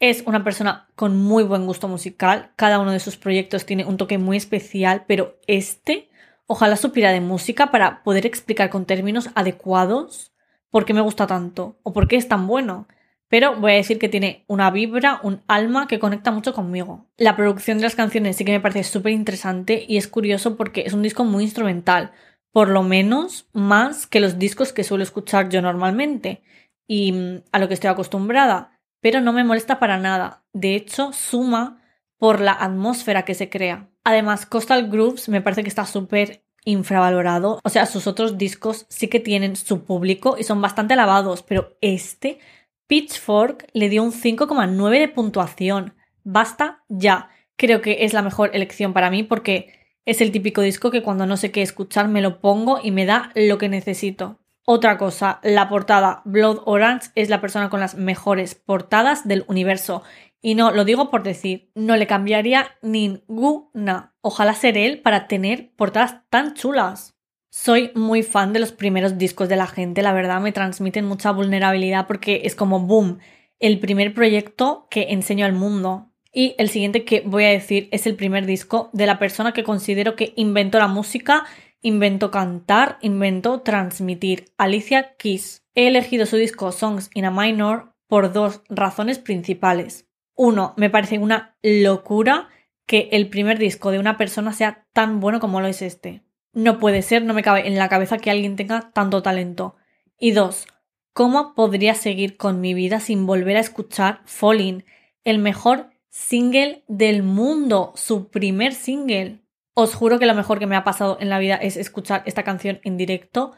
Es 0.00 0.22
una 0.24 0.42
persona 0.42 0.88
con 0.94 1.14
muy 1.14 1.44
buen 1.44 1.66
gusto 1.66 1.88
musical, 1.88 2.52
cada 2.56 2.78
uno 2.78 2.90
de 2.90 3.00
sus 3.00 3.18
proyectos 3.18 3.66
tiene 3.66 3.84
un 3.84 3.98
toque 3.98 4.16
muy 4.16 4.38
especial, 4.38 5.04
pero 5.06 5.38
este 5.46 6.08
ojalá 6.46 6.76
supiera 6.76 7.12
de 7.12 7.20
música 7.20 7.70
para 7.70 8.02
poder 8.02 8.24
explicar 8.24 8.70
con 8.70 8.86
términos 8.86 9.28
adecuados 9.34 10.32
por 10.70 10.86
qué 10.86 10.94
me 10.94 11.02
gusta 11.02 11.26
tanto 11.26 11.76
o 11.82 11.92
por 11.92 12.08
qué 12.08 12.16
es 12.16 12.28
tan 12.28 12.46
bueno. 12.46 12.88
pero 13.28 13.54
voy 13.60 13.72
a 13.72 13.74
decir 13.74 13.98
que 13.98 14.08
tiene 14.08 14.46
una 14.46 14.70
vibra, 14.70 15.20
un 15.22 15.42
alma 15.48 15.86
que 15.86 15.98
conecta 15.98 16.30
mucho 16.30 16.54
conmigo. 16.54 17.10
La 17.18 17.36
producción 17.36 17.76
de 17.76 17.84
las 17.84 17.94
canciones 17.94 18.36
sí 18.36 18.46
que 18.46 18.52
me 18.52 18.60
parece 18.60 18.84
súper 18.84 19.12
interesante 19.12 19.84
y 19.86 19.98
es 19.98 20.08
curioso 20.08 20.56
porque 20.56 20.84
es 20.86 20.94
un 20.94 21.02
disco 21.02 21.24
muy 21.24 21.44
instrumental, 21.44 22.12
por 22.54 22.68
lo 22.68 22.84
menos 22.84 23.48
más 23.52 24.06
que 24.06 24.20
los 24.20 24.38
discos 24.38 24.72
que 24.72 24.84
suelo 24.84 25.02
escuchar 25.02 25.48
yo 25.48 25.60
normalmente 25.60 26.44
y 26.86 27.10
mm, 27.10 27.42
a 27.50 27.58
lo 27.58 27.66
que 27.66 27.74
estoy 27.74 27.90
acostumbrada, 27.90 28.78
pero 29.00 29.20
no 29.20 29.32
me 29.32 29.42
molesta 29.42 29.80
para 29.80 29.98
nada. 29.98 30.44
De 30.52 30.76
hecho, 30.76 31.12
suma 31.12 31.82
por 32.16 32.40
la 32.40 32.52
atmósfera 32.52 33.24
que 33.24 33.34
se 33.34 33.50
crea. 33.50 33.90
Además, 34.04 34.46
Coastal 34.46 34.88
Grooves 34.88 35.28
me 35.28 35.40
parece 35.40 35.64
que 35.64 35.68
está 35.68 35.84
súper 35.84 36.44
infravalorado. 36.64 37.58
O 37.64 37.68
sea, 37.70 37.86
sus 37.86 38.06
otros 38.06 38.38
discos 38.38 38.86
sí 38.88 39.08
que 39.08 39.18
tienen 39.18 39.56
su 39.56 39.82
público 39.82 40.36
y 40.38 40.44
son 40.44 40.62
bastante 40.62 40.94
alabados, 40.94 41.42
pero 41.42 41.76
este 41.80 42.38
Pitchfork 42.86 43.66
le 43.72 43.88
dio 43.88 44.04
un 44.04 44.12
5,9 44.12 45.00
de 45.00 45.08
puntuación. 45.08 45.96
Basta 46.22 46.84
ya. 46.88 47.30
Creo 47.56 47.80
que 47.80 48.04
es 48.04 48.12
la 48.12 48.22
mejor 48.22 48.52
elección 48.54 48.92
para 48.92 49.10
mí 49.10 49.24
porque 49.24 49.83
es 50.06 50.20
el 50.20 50.32
típico 50.32 50.60
disco 50.60 50.90
que 50.90 51.02
cuando 51.02 51.26
no 51.26 51.36
sé 51.36 51.50
qué 51.50 51.62
escuchar 51.62 52.08
me 52.08 52.20
lo 52.20 52.40
pongo 52.40 52.80
y 52.82 52.90
me 52.90 53.06
da 53.06 53.32
lo 53.34 53.58
que 53.58 53.68
necesito. 53.68 54.38
Otra 54.66 54.96
cosa, 54.96 55.40
la 55.42 55.68
portada 55.68 56.22
Blood 56.24 56.62
Orange 56.64 57.10
es 57.14 57.28
la 57.28 57.40
persona 57.40 57.68
con 57.68 57.80
las 57.80 57.96
mejores 57.96 58.54
portadas 58.54 59.28
del 59.28 59.44
universo. 59.46 60.02
Y 60.40 60.54
no, 60.54 60.70
lo 60.70 60.84
digo 60.84 61.10
por 61.10 61.22
decir, 61.22 61.70
no 61.74 61.96
le 61.96 62.06
cambiaría 62.06 62.76
ninguna. 62.80 64.14
Ojalá 64.22 64.54
ser 64.54 64.78
él 64.78 65.00
para 65.00 65.26
tener 65.26 65.72
portadas 65.76 66.22
tan 66.30 66.54
chulas. 66.54 67.14
Soy 67.50 67.92
muy 67.94 68.22
fan 68.22 68.52
de 68.52 68.60
los 68.60 68.72
primeros 68.72 69.16
discos 69.16 69.48
de 69.48 69.56
la 69.56 69.66
gente, 69.66 70.02
la 70.02 70.12
verdad 70.12 70.40
me 70.40 70.50
transmiten 70.50 71.04
mucha 71.04 71.30
vulnerabilidad 71.30 72.06
porque 72.08 72.42
es 72.44 72.56
como 72.56 72.80
boom, 72.80 73.20
el 73.60 73.78
primer 73.78 74.12
proyecto 74.12 74.88
que 74.90 75.12
enseño 75.12 75.46
al 75.46 75.52
mundo. 75.52 76.10
Y 76.36 76.56
el 76.58 76.68
siguiente 76.68 77.04
que 77.04 77.20
voy 77.20 77.44
a 77.44 77.50
decir 77.50 77.88
es 77.92 78.08
el 78.08 78.16
primer 78.16 78.44
disco 78.44 78.90
de 78.92 79.06
la 79.06 79.20
persona 79.20 79.52
que 79.52 79.62
considero 79.62 80.16
que 80.16 80.32
inventó 80.34 80.80
la 80.80 80.88
música, 80.88 81.44
inventó 81.80 82.32
cantar, 82.32 82.98
inventó 83.02 83.60
transmitir, 83.60 84.52
Alicia 84.58 85.14
Keys. 85.16 85.62
He 85.76 85.86
elegido 85.86 86.26
su 86.26 86.36
disco 86.36 86.72
Songs 86.72 87.08
in 87.14 87.24
a 87.24 87.30
Minor 87.30 87.94
por 88.08 88.32
dos 88.32 88.62
razones 88.68 89.20
principales. 89.20 90.08
Uno, 90.34 90.74
me 90.76 90.90
parece 90.90 91.18
una 91.18 91.56
locura 91.62 92.48
que 92.84 93.10
el 93.12 93.28
primer 93.28 93.58
disco 93.58 93.92
de 93.92 94.00
una 94.00 94.16
persona 94.16 94.52
sea 94.52 94.88
tan 94.92 95.20
bueno 95.20 95.38
como 95.38 95.60
lo 95.60 95.68
es 95.68 95.82
este. 95.82 96.24
No 96.52 96.80
puede 96.80 97.02
ser, 97.02 97.24
no 97.24 97.32
me 97.32 97.44
cabe 97.44 97.68
en 97.68 97.76
la 97.76 97.88
cabeza 97.88 98.18
que 98.18 98.32
alguien 98.32 98.56
tenga 98.56 98.90
tanto 98.92 99.22
talento. 99.22 99.76
Y 100.18 100.32
dos, 100.32 100.66
¿cómo 101.12 101.54
podría 101.54 101.94
seguir 101.94 102.36
con 102.36 102.60
mi 102.60 102.74
vida 102.74 102.98
sin 102.98 103.24
volver 103.24 103.56
a 103.56 103.60
escuchar 103.60 104.20
Falling, 104.24 104.84
el 105.22 105.38
mejor 105.38 105.93
single 106.14 106.84
del 106.86 107.24
mundo, 107.24 107.92
su 107.96 108.28
primer 108.28 108.72
single? 108.72 109.40
Os 109.74 109.96
juro 109.96 110.20
que 110.20 110.26
lo 110.26 110.34
mejor 110.36 110.60
que 110.60 110.68
me 110.68 110.76
ha 110.76 110.84
pasado 110.84 111.18
en 111.20 111.28
la 111.28 111.40
vida 111.40 111.56
es 111.56 111.76
escuchar 111.76 112.22
esta 112.24 112.44
canción 112.44 112.78
en 112.84 112.96
directo. 112.96 113.50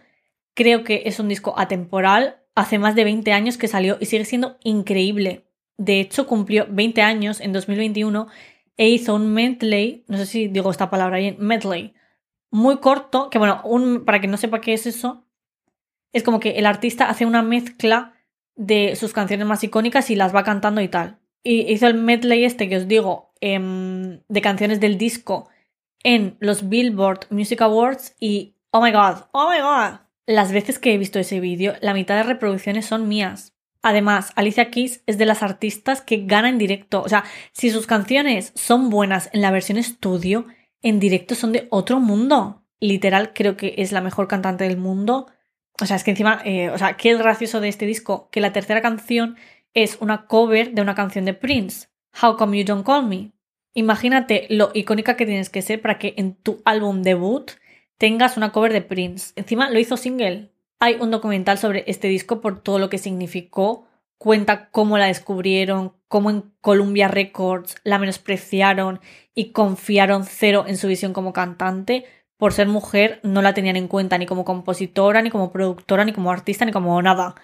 Creo 0.54 0.82
que 0.82 1.02
es 1.04 1.20
un 1.20 1.28
disco 1.28 1.52
atemporal, 1.58 2.42
hace 2.54 2.78
más 2.78 2.94
de 2.94 3.04
20 3.04 3.30
años 3.32 3.58
que 3.58 3.68
salió 3.68 3.98
y 4.00 4.06
sigue 4.06 4.24
siendo 4.24 4.56
increíble. 4.64 5.44
De 5.76 6.00
hecho, 6.00 6.26
cumplió 6.26 6.66
20 6.70 7.02
años 7.02 7.42
en 7.42 7.52
2021 7.52 8.26
e 8.78 8.88
hizo 8.88 9.14
un 9.14 9.34
medley, 9.34 10.06
no 10.08 10.16
sé 10.16 10.24
si 10.24 10.48
digo 10.48 10.70
esta 10.70 10.88
palabra 10.88 11.18
bien, 11.18 11.36
medley, 11.38 11.92
muy 12.50 12.78
corto, 12.78 13.28
que 13.28 13.38
bueno, 13.38 13.62
para 14.06 14.22
que 14.22 14.28
no 14.28 14.38
sepa 14.38 14.62
qué 14.62 14.72
es 14.72 14.86
eso, 14.86 15.26
es 16.14 16.22
como 16.22 16.40
que 16.40 16.52
el 16.52 16.64
artista 16.64 17.10
hace 17.10 17.26
una 17.26 17.42
mezcla 17.42 18.14
de 18.54 18.96
sus 18.96 19.12
canciones 19.12 19.46
más 19.46 19.62
icónicas 19.62 20.08
y 20.08 20.16
las 20.16 20.34
va 20.34 20.42
cantando 20.42 20.80
y 20.80 20.88
tal. 20.88 21.18
Y 21.46 21.72
hizo 21.72 21.86
el 21.86 21.94
medley 21.94 22.44
este 22.44 22.68
que 22.68 22.76
os 22.76 22.88
digo 22.88 23.30
em, 23.40 24.18
de 24.26 24.40
canciones 24.40 24.80
del 24.80 24.98
disco 24.98 25.48
en 26.02 26.36
los 26.40 26.68
Billboard 26.68 27.28
Music 27.30 27.60
Awards 27.60 28.16
y 28.18 28.56
oh 28.72 28.82
my 28.82 28.90
god, 28.90 29.26
oh 29.30 29.48
my 29.48 29.60
god. 29.60 30.00
Las 30.26 30.50
veces 30.50 30.80
que 30.80 30.92
he 30.92 30.98
visto 30.98 31.20
ese 31.20 31.38
vídeo, 31.38 31.74
la 31.80 31.94
mitad 31.94 32.16
de 32.16 32.24
reproducciones 32.24 32.86
son 32.86 33.06
mías. 33.06 33.54
Además, 33.80 34.32
Alicia 34.34 34.72
Keys 34.72 35.04
es 35.06 35.18
de 35.18 35.26
las 35.26 35.44
artistas 35.44 36.00
que 36.00 36.24
gana 36.26 36.48
en 36.48 36.58
directo. 36.58 37.00
O 37.02 37.08
sea, 37.08 37.22
si 37.52 37.70
sus 37.70 37.86
canciones 37.86 38.50
son 38.56 38.90
buenas 38.90 39.30
en 39.32 39.40
la 39.40 39.52
versión 39.52 39.78
estudio, 39.78 40.46
en 40.82 40.98
directo 40.98 41.36
son 41.36 41.52
de 41.52 41.68
otro 41.70 42.00
mundo. 42.00 42.64
Literal, 42.80 43.32
creo 43.34 43.56
que 43.56 43.76
es 43.78 43.92
la 43.92 44.00
mejor 44.00 44.26
cantante 44.26 44.64
del 44.64 44.78
mundo. 44.78 45.28
O 45.80 45.86
sea, 45.86 45.94
es 45.94 46.02
que 46.02 46.10
encima, 46.10 46.42
eh, 46.44 46.70
o 46.70 46.78
sea, 46.78 46.96
qué 46.96 47.16
gracioso 47.16 47.60
de 47.60 47.68
este 47.68 47.86
disco, 47.86 48.28
que 48.32 48.40
la 48.40 48.52
tercera 48.52 48.82
canción 48.82 49.36
es 49.76 49.98
una 50.00 50.26
cover 50.26 50.72
de 50.72 50.80
una 50.80 50.94
canción 50.94 51.26
de 51.26 51.34
Prince, 51.34 51.88
How 52.20 52.38
Come 52.38 52.58
You 52.58 52.64
Don't 52.64 52.84
Call 52.84 53.06
Me. 53.06 53.32
Imagínate 53.74 54.46
lo 54.48 54.70
icónica 54.72 55.16
que 55.16 55.26
tienes 55.26 55.50
que 55.50 55.60
ser 55.60 55.82
para 55.82 55.98
que 55.98 56.14
en 56.16 56.34
tu 56.34 56.62
álbum 56.64 57.02
debut 57.02 57.50
tengas 57.98 58.38
una 58.38 58.52
cover 58.52 58.72
de 58.72 58.80
Prince. 58.80 59.34
Encima 59.36 59.68
lo 59.68 59.78
hizo 59.78 59.98
single. 59.98 60.50
Hay 60.80 60.96
un 60.98 61.10
documental 61.10 61.58
sobre 61.58 61.84
este 61.88 62.08
disco 62.08 62.40
por 62.40 62.62
todo 62.62 62.78
lo 62.78 62.88
que 62.88 62.96
significó. 62.96 63.86
Cuenta 64.16 64.70
cómo 64.70 64.96
la 64.96 65.08
descubrieron, 65.08 65.92
cómo 66.08 66.30
en 66.30 66.54
Columbia 66.62 67.08
Records 67.08 67.76
la 67.84 67.98
menospreciaron 67.98 69.00
y 69.34 69.52
confiaron 69.52 70.24
cero 70.24 70.64
en 70.66 70.78
su 70.78 70.88
visión 70.88 71.12
como 71.12 71.34
cantante. 71.34 72.06
Por 72.38 72.54
ser 72.54 72.66
mujer 72.66 73.20
no 73.22 73.42
la 73.42 73.52
tenían 73.52 73.76
en 73.76 73.88
cuenta 73.88 74.16
ni 74.16 74.24
como 74.24 74.46
compositora, 74.46 75.20
ni 75.20 75.28
como 75.28 75.52
productora, 75.52 76.06
ni 76.06 76.14
como 76.14 76.30
artista, 76.30 76.64
ni 76.64 76.72
como 76.72 77.00
nada. 77.02 77.34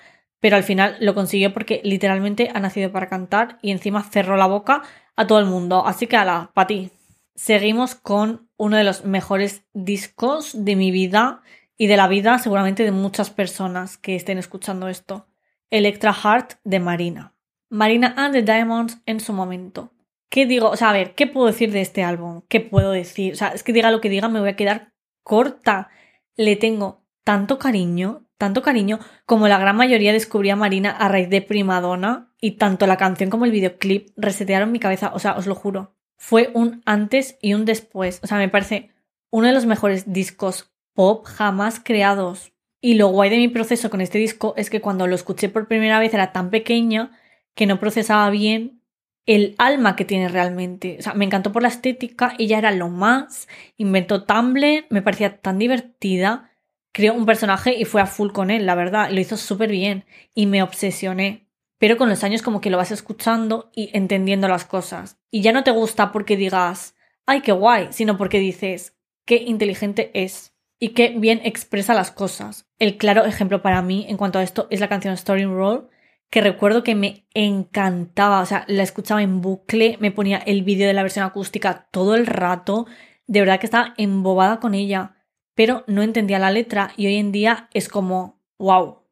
Pero 0.42 0.57
al 0.57 0.64
final 0.64 0.96
lo 0.98 1.14
consiguió 1.14 1.52
porque 1.52 1.81
literalmente 1.85 2.50
ha 2.52 2.59
nacido 2.59 2.90
para 2.90 3.07
cantar 3.07 3.61
y 3.62 3.70
encima 3.70 4.02
cerró 4.02 4.37
la 4.37 4.46
boca 4.48 4.83
a 5.14 5.24
todo 5.28 5.38
el 5.38 5.46
mundo. 5.46 5.87
Así 5.87 6.09
que 6.09 6.16
ala, 6.16 6.50
para 6.52 6.66
ti. 6.66 6.90
Seguimos 7.37 7.94
con 7.94 8.50
uno 8.57 8.76
de 8.76 8.83
los 8.83 9.05
mejores 9.05 9.64
discos 9.72 10.64
de 10.64 10.74
mi 10.74 10.90
vida 10.90 11.42
y 11.78 11.87
de 11.87 11.96
la 11.96 12.09
vida 12.09 12.40
seguramente 12.40 12.83
de 12.83 12.90
muchas 12.90 13.31
personas 13.31 13.98
que 13.98 14.16
estén 14.16 14.37
escuchando 14.37 14.88
esto. 14.88 15.28
Electra 15.70 16.12
Heart 16.12 16.55
de 16.64 16.81
Marina. 16.81 17.37
Marina 17.70 18.12
and 18.16 18.35
the 18.35 18.42
Diamonds 18.42 19.00
en 19.07 19.20
su 19.20 19.33
momento. 19.33 19.92
¿Qué 20.28 20.44
digo? 20.46 20.70
O 20.70 20.76
sea, 20.76 20.90
a 20.90 20.92
ver, 20.92 21.14
¿qué 21.14 21.28
puedo 21.28 21.46
decir 21.46 21.70
de 21.70 21.83
este 21.83 22.02
álbum? 22.02 22.42
¿Qué 22.48 22.59
puedo 22.59 22.90
decir? 22.90 23.35
O 23.35 23.37
sea, 23.37 23.50
es 23.50 23.62
que 23.62 23.72
diga 23.72 23.92
lo 23.92 24.00
que 24.00 24.09
diga, 24.09 24.28
me 24.28 24.40
voy 24.40 24.48
a 24.48 24.57
quedar 24.57 24.92
corta. 25.22 25.88
Le 26.35 26.57
tengo 26.57 27.05
tanto 27.22 27.61
cariño, 27.61 28.26
tanto 28.38 28.62
cariño, 28.62 28.99
como 29.27 29.49
la 29.49 29.59
gran 29.59 29.77
mayoría 29.77 30.12
descubrí 30.12 30.51
a 30.51 30.57
Marina 30.57 30.90
a 30.90 31.09
raíz 31.09 31.31
de 31.31 31.42
Primadonna 31.42 32.33
y 32.40 32.53
tanto 32.53 32.87
la 32.87 32.97
canción 32.97 33.31
como 33.31 33.45
el 33.45 33.53
videoclip 33.53 34.09
resetearon 34.16 34.73
mi 34.73 34.81
cabeza, 34.81 35.12
o 35.14 35.18
sea, 35.18 35.35
os 35.35 35.47
lo 35.47 35.55
juro. 35.55 35.95
Fue 36.16 36.51
un 36.55 36.83
antes 36.85 37.38
y 37.40 37.55
un 37.55 37.64
después. 37.64 38.21
O 38.23 38.27
sea, 38.27 38.38
me 38.38 38.49
parece 38.49 38.90
uno 39.31 39.47
de 39.47 39.53
los 39.53 39.66
mejores 39.66 40.12
discos 40.12 40.73
pop 40.95 41.27
jamás 41.27 41.81
creados. 41.83 42.53
Y 42.81 42.95
lo 42.95 43.09
guay 43.09 43.31
de 43.31 43.38
mi 43.38 43.49
proceso 43.49 43.90
con 43.90 44.01
este 44.01 44.18
disco 44.18 44.55
es 44.57 44.71
que 44.71 44.81
cuando 44.81 45.07
lo 45.07 45.14
escuché 45.14 45.49
por 45.49 45.68
primera 45.68 45.99
vez 46.01 46.14
era 46.14 46.33
tan 46.33 46.51
pequeña 46.51 47.12
que 47.55 47.66
no 47.66 47.79
procesaba 47.79 48.29
bien 48.31 48.83
el 49.27 49.55
alma 49.59 49.97
que 49.97 50.05
tiene 50.05 50.29
realmente. 50.29 50.97
O 50.99 51.03
sea, 51.03 51.14
me 51.14 51.25
encantó 51.25 51.53
por 51.53 51.62
la 51.62 51.68
estética, 51.68 52.35
ella 52.38 52.59
era 52.59 52.73
lo 52.73 52.88
más, 52.88 53.49
inventó 53.77 54.25
Tumblr, 54.25 54.87
me 54.90 55.03
parecía 55.03 55.38
tan 55.38 55.59
divertida, 55.59 56.51
creó 56.92 57.14
un 57.14 57.26
personaje 57.26 57.74
y 57.74 57.85
fue 57.85 58.00
a 58.00 58.07
full 58.07 58.33
con 58.33 58.50
él, 58.50 58.66
la 58.66 58.74
verdad, 58.74 59.11
lo 59.11 59.20
hizo 59.20 59.37
súper 59.37 59.70
bien 59.70 60.05
y 60.35 60.46
me 60.46 60.62
obsesioné. 60.62 61.48
Pero 61.78 61.96
con 61.96 62.09
los 62.09 62.22
años 62.22 62.42
como 62.42 62.61
que 62.61 62.70
lo 62.70 62.76
vas 62.76 62.92
escuchando 62.92 63.70
y 63.74 63.90
entendiendo 63.92 64.46
las 64.46 64.64
cosas. 64.64 65.18
Y 65.31 65.40
ya 65.40 65.52
no 65.52 65.64
te 65.64 65.72
gusta 65.72 66.12
porque 66.12 66.37
digas, 66.37 66.94
ay, 67.26 67.40
qué 67.40 67.52
guay, 67.52 67.88
sino 67.90 68.16
porque 68.16 68.38
dices, 68.38 68.96
qué 69.24 69.37
inteligente 69.37 70.11
es 70.14 70.55
y 70.78 70.90
qué 70.90 71.14
bien 71.16 71.40
expresa 71.44 71.94
las 71.94 72.11
cosas. 72.11 72.68
El 72.78 72.98
claro 72.98 73.24
ejemplo 73.24 73.62
para 73.62 73.83
mí 73.83 74.07
en 74.09 74.16
cuanto 74.16 74.38
a 74.38 74.42
esto 74.42 74.68
es 74.70 74.81
la 74.81 74.88
canción 74.88 75.14
Story 75.14 75.44
Roll, 75.44 75.88
que 76.31 76.40
recuerdo 76.40 76.83
que 76.83 76.94
me 76.94 77.26
encantaba, 77.35 78.40
o 78.40 78.46
sea, 78.46 78.64
la 78.66 78.83
escuchaba 78.83 79.22
en 79.22 79.40
bucle, 79.40 79.96
me 80.00 80.11
ponía 80.11 80.38
el 80.38 80.62
vídeo 80.62 80.87
de 80.87 80.94
la 80.94 81.02
versión 81.02 81.24
acústica 81.24 81.88
todo 81.90 82.14
el 82.14 82.26
rato, 82.26 82.87
de 83.26 83.40
verdad 83.40 83.61
que 83.61 83.66
estaba 83.66 83.94
embobada 83.96 84.59
con 84.59 84.74
ella, 84.74 85.21
pero 85.55 85.85
no 85.87 86.03
entendía 86.03 86.38
la 86.38 86.51
letra 86.51 86.93
y 86.97 87.07
hoy 87.07 87.17
en 87.17 87.33
día 87.33 87.69
es 87.75 87.88
como, 87.88 88.41
wow, 88.59 89.03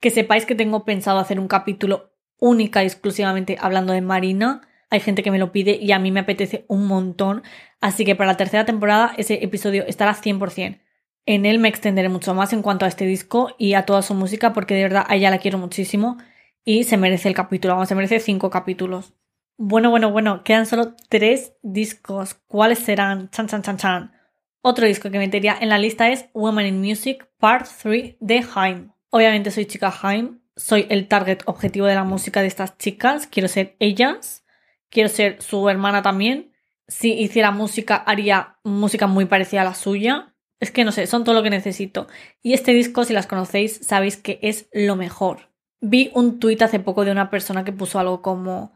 que 0.00 0.10
sepáis 0.10 0.46
que 0.46 0.54
tengo 0.54 0.84
pensado 0.84 1.18
hacer 1.18 1.38
un 1.38 1.48
capítulo 1.48 2.12
única 2.38 2.82
y 2.82 2.86
exclusivamente 2.86 3.56
hablando 3.60 3.92
de 3.92 4.00
Marina, 4.00 4.62
hay 4.90 5.00
gente 5.00 5.22
que 5.22 5.30
me 5.30 5.38
lo 5.38 5.52
pide 5.52 5.78
y 5.80 5.92
a 5.92 5.98
mí 5.98 6.10
me 6.10 6.20
apetece 6.20 6.64
un 6.68 6.86
montón, 6.86 7.42
así 7.80 8.04
que 8.04 8.16
para 8.16 8.32
la 8.32 8.36
tercera 8.36 8.64
temporada 8.64 9.14
ese 9.16 9.42
episodio 9.42 9.84
estará 9.86 10.14
100%. 10.14 10.80
En 11.24 11.46
él 11.46 11.60
me 11.60 11.68
extenderé 11.68 12.08
mucho 12.08 12.34
más 12.34 12.52
en 12.52 12.62
cuanto 12.62 12.84
a 12.84 12.88
este 12.88 13.06
disco 13.06 13.54
y 13.58 13.74
a 13.74 13.86
toda 13.86 14.02
su 14.02 14.12
música 14.14 14.52
porque 14.52 14.74
de 14.74 14.82
verdad 14.82 15.06
a 15.08 15.14
ella 15.14 15.30
la 15.30 15.38
quiero 15.38 15.56
muchísimo 15.56 16.18
y 16.64 16.84
se 16.84 16.96
merece 16.96 17.28
el 17.28 17.34
capítulo, 17.34 17.74
vamos, 17.74 17.88
se 17.88 17.94
merece 17.94 18.18
cinco 18.18 18.50
capítulos. 18.50 19.14
Bueno, 19.56 19.90
bueno, 19.90 20.10
bueno, 20.10 20.42
quedan 20.42 20.66
solo 20.66 20.94
tres 21.08 21.54
discos. 21.62 22.34
¿Cuáles 22.48 22.80
serán? 22.80 23.30
Chan, 23.30 23.46
chan, 23.46 23.62
chan, 23.62 23.76
chan. 23.76 24.12
Otro 24.62 24.86
disco 24.86 25.10
que 25.10 25.18
metería 25.18 25.56
en 25.60 25.68
la 25.68 25.78
lista 25.78 26.08
es 26.08 26.26
Women 26.34 26.66
in 26.66 26.80
Music 26.80 27.28
Part 27.38 27.68
3 27.82 28.16
de 28.20 28.46
Haim. 28.54 28.92
Obviamente 29.10 29.50
soy 29.50 29.66
chica 29.66 29.92
Haim 30.02 30.42
soy 30.56 30.86
el 30.90 31.08
target 31.08 31.40
objetivo 31.46 31.86
de 31.86 31.94
la 31.94 32.04
música 32.04 32.40
de 32.40 32.46
estas 32.46 32.76
chicas, 32.78 33.26
quiero 33.26 33.48
ser 33.48 33.76
ellas, 33.78 34.44
quiero 34.90 35.08
ser 35.08 35.42
su 35.42 35.68
hermana 35.68 36.02
también. 36.02 36.52
Si 36.88 37.12
hiciera 37.12 37.50
música, 37.50 37.96
haría 37.96 38.58
música 38.64 39.06
muy 39.06 39.24
parecida 39.24 39.62
a 39.62 39.64
la 39.64 39.74
suya. 39.74 40.34
Es 40.60 40.70
que 40.70 40.84
no 40.84 40.92
sé, 40.92 41.06
son 41.06 41.24
todo 41.24 41.34
lo 41.34 41.42
que 41.42 41.50
necesito. 41.50 42.06
Y 42.42 42.52
este 42.52 42.72
disco, 42.72 43.04
si 43.04 43.12
las 43.12 43.26
conocéis, 43.26 43.80
sabéis 43.82 44.16
que 44.16 44.38
es 44.42 44.68
lo 44.72 44.94
mejor. 44.96 45.50
Vi 45.80 46.10
un 46.14 46.38
tuit 46.38 46.62
hace 46.62 46.78
poco 46.78 47.04
de 47.04 47.10
una 47.10 47.30
persona 47.30 47.64
que 47.64 47.72
puso 47.72 47.98
algo 47.98 48.22
como 48.22 48.72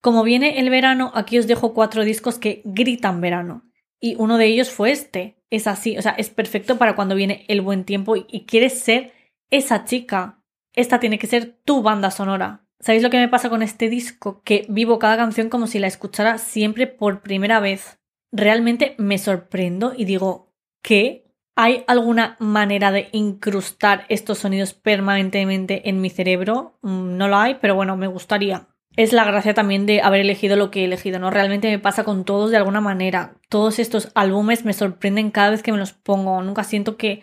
como 0.00 0.22
viene 0.22 0.60
el 0.60 0.70
verano, 0.70 1.10
aquí 1.14 1.36
os 1.36 1.48
dejo 1.48 1.74
cuatro 1.74 2.04
discos 2.04 2.38
que 2.38 2.62
gritan 2.64 3.20
verano. 3.20 3.64
Y 4.00 4.14
uno 4.16 4.38
de 4.38 4.46
ellos 4.46 4.70
fue 4.70 4.90
este. 4.90 5.36
Es 5.50 5.66
así, 5.66 5.96
o 5.96 6.02
sea, 6.02 6.12
es 6.12 6.30
perfecto 6.30 6.76
para 6.76 6.96
cuando 6.96 7.14
viene 7.14 7.44
el 7.48 7.60
buen 7.60 7.84
tiempo 7.84 8.16
y, 8.16 8.46
quieres 8.46 8.80
ser 8.80 9.12
esa 9.50 9.84
chica. 9.84 10.42
Esta 10.74 11.00
tiene 11.00 11.18
que 11.18 11.26
ser 11.26 11.56
tu 11.64 11.82
banda 11.82 12.10
sonora. 12.10 12.66
¿Sabéis 12.80 13.02
lo 13.02 13.10
que 13.10 13.18
me 13.18 13.28
pasa 13.28 13.48
con 13.48 13.62
este 13.62 13.88
disco? 13.88 14.42
Que 14.44 14.66
vivo 14.68 14.98
cada 14.98 15.16
canción 15.16 15.48
como 15.48 15.66
si 15.66 15.78
la 15.78 15.86
escuchara 15.86 16.38
siempre 16.38 16.86
por 16.86 17.22
primera 17.22 17.60
vez. 17.60 17.98
Realmente 18.32 18.94
me 18.98 19.18
sorprendo 19.18 19.94
y 19.96 20.04
digo, 20.04 20.52
¿qué? 20.82 21.32
¿Hay 21.54 21.84
alguna 21.86 22.36
manera 22.38 22.92
de 22.92 23.08
incrustar 23.12 24.04
estos 24.10 24.38
sonidos 24.38 24.74
permanentemente 24.74 25.88
en 25.88 26.02
mi 26.02 26.10
cerebro? 26.10 26.78
Mm, 26.82 27.16
no 27.16 27.28
lo 27.28 27.36
hay, 27.36 27.54
pero 27.54 27.74
bueno, 27.74 27.96
me 27.96 28.08
gustaría 28.08 28.68
es 28.96 29.12
la 29.12 29.24
gracia 29.24 29.54
también 29.54 29.84
de 29.86 30.00
haber 30.00 30.22
elegido 30.22 30.56
lo 30.56 30.70
que 30.70 30.80
he 30.80 30.84
elegido, 30.84 31.18
¿no? 31.18 31.30
Realmente 31.30 31.70
me 31.70 31.78
pasa 31.78 32.04
con 32.04 32.24
todos 32.24 32.50
de 32.50 32.56
alguna 32.56 32.80
manera. 32.80 33.36
Todos 33.50 33.78
estos 33.78 34.10
álbumes 34.14 34.64
me 34.64 34.72
sorprenden 34.72 35.30
cada 35.30 35.50
vez 35.50 35.62
que 35.62 35.72
me 35.72 35.78
los 35.78 35.92
pongo. 35.92 36.42
Nunca 36.42 36.64
siento 36.64 36.96
que, 36.96 37.22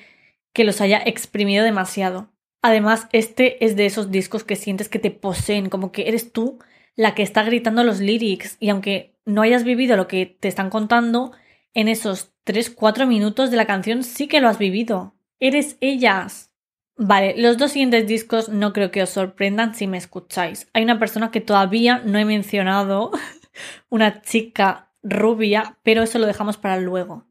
que 0.53 0.63
los 0.63 0.81
haya 0.81 1.01
exprimido 1.03 1.63
demasiado. 1.63 2.29
Además, 2.61 3.07
este 3.11 3.65
es 3.65 3.75
de 3.75 3.87
esos 3.87 4.11
discos 4.11 4.43
que 4.43 4.55
sientes 4.55 4.87
que 4.87 4.99
te 4.99 5.11
poseen, 5.11 5.69
como 5.69 5.91
que 5.91 6.07
eres 6.07 6.31
tú 6.31 6.59
la 6.95 7.15
que 7.15 7.23
está 7.23 7.43
gritando 7.43 7.83
los 7.83 7.99
lyrics. 7.99 8.55
Y 8.59 8.69
aunque 8.69 9.15
no 9.25 9.41
hayas 9.41 9.63
vivido 9.63 9.97
lo 9.97 10.07
que 10.07 10.27
te 10.27 10.47
están 10.47 10.69
contando, 10.69 11.31
en 11.73 11.87
esos 11.87 12.33
3-4 12.45 13.07
minutos 13.07 13.49
de 13.49 13.57
la 13.57 13.65
canción 13.65 14.03
sí 14.03 14.27
que 14.27 14.41
lo 14.41 14.47
has 14.47 14.59
vivido. 14.59 15.15
Eres 15.39 15.77
ellas. 15.81 16.52
Vale, 16.95 17.33
los 17.37 17.57
dos 17.57 17.71
siguientes 17.71 18.07
discos 18.07 18.49
no 18.49 18.71
creo 18.71 18.91
que 18.91 19.01
os 19.01 19.09
sorprendan 19.09 19.73
si 19.73 19.87
me 19.87 19.97
escucháis. 19.97 20.69
Hay 20.73 20.83
una 20.83 20.99
persona 20.99 21.31
que 21.31 21.41
todavía 21.41 21.99
no 22.05 22.19
he 22.19 22.25
mencionado, 22.25 23.11
una 23.89 24.21
chica 24.21 24.91
rubia, 25.01 25.79
pero 25.83 26.03
eso 26.03 26.19
lo 26.19 26.27
dejamos 26.27 26.57
para 26.57 26.77
luego. 26.79 27.25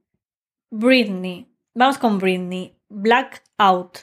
Britney. 0.70 1.48
Vamos 1.74 1.98
con 1.98 2.18
Britney. 2.18 2.76
Blackout. 2.88 3.98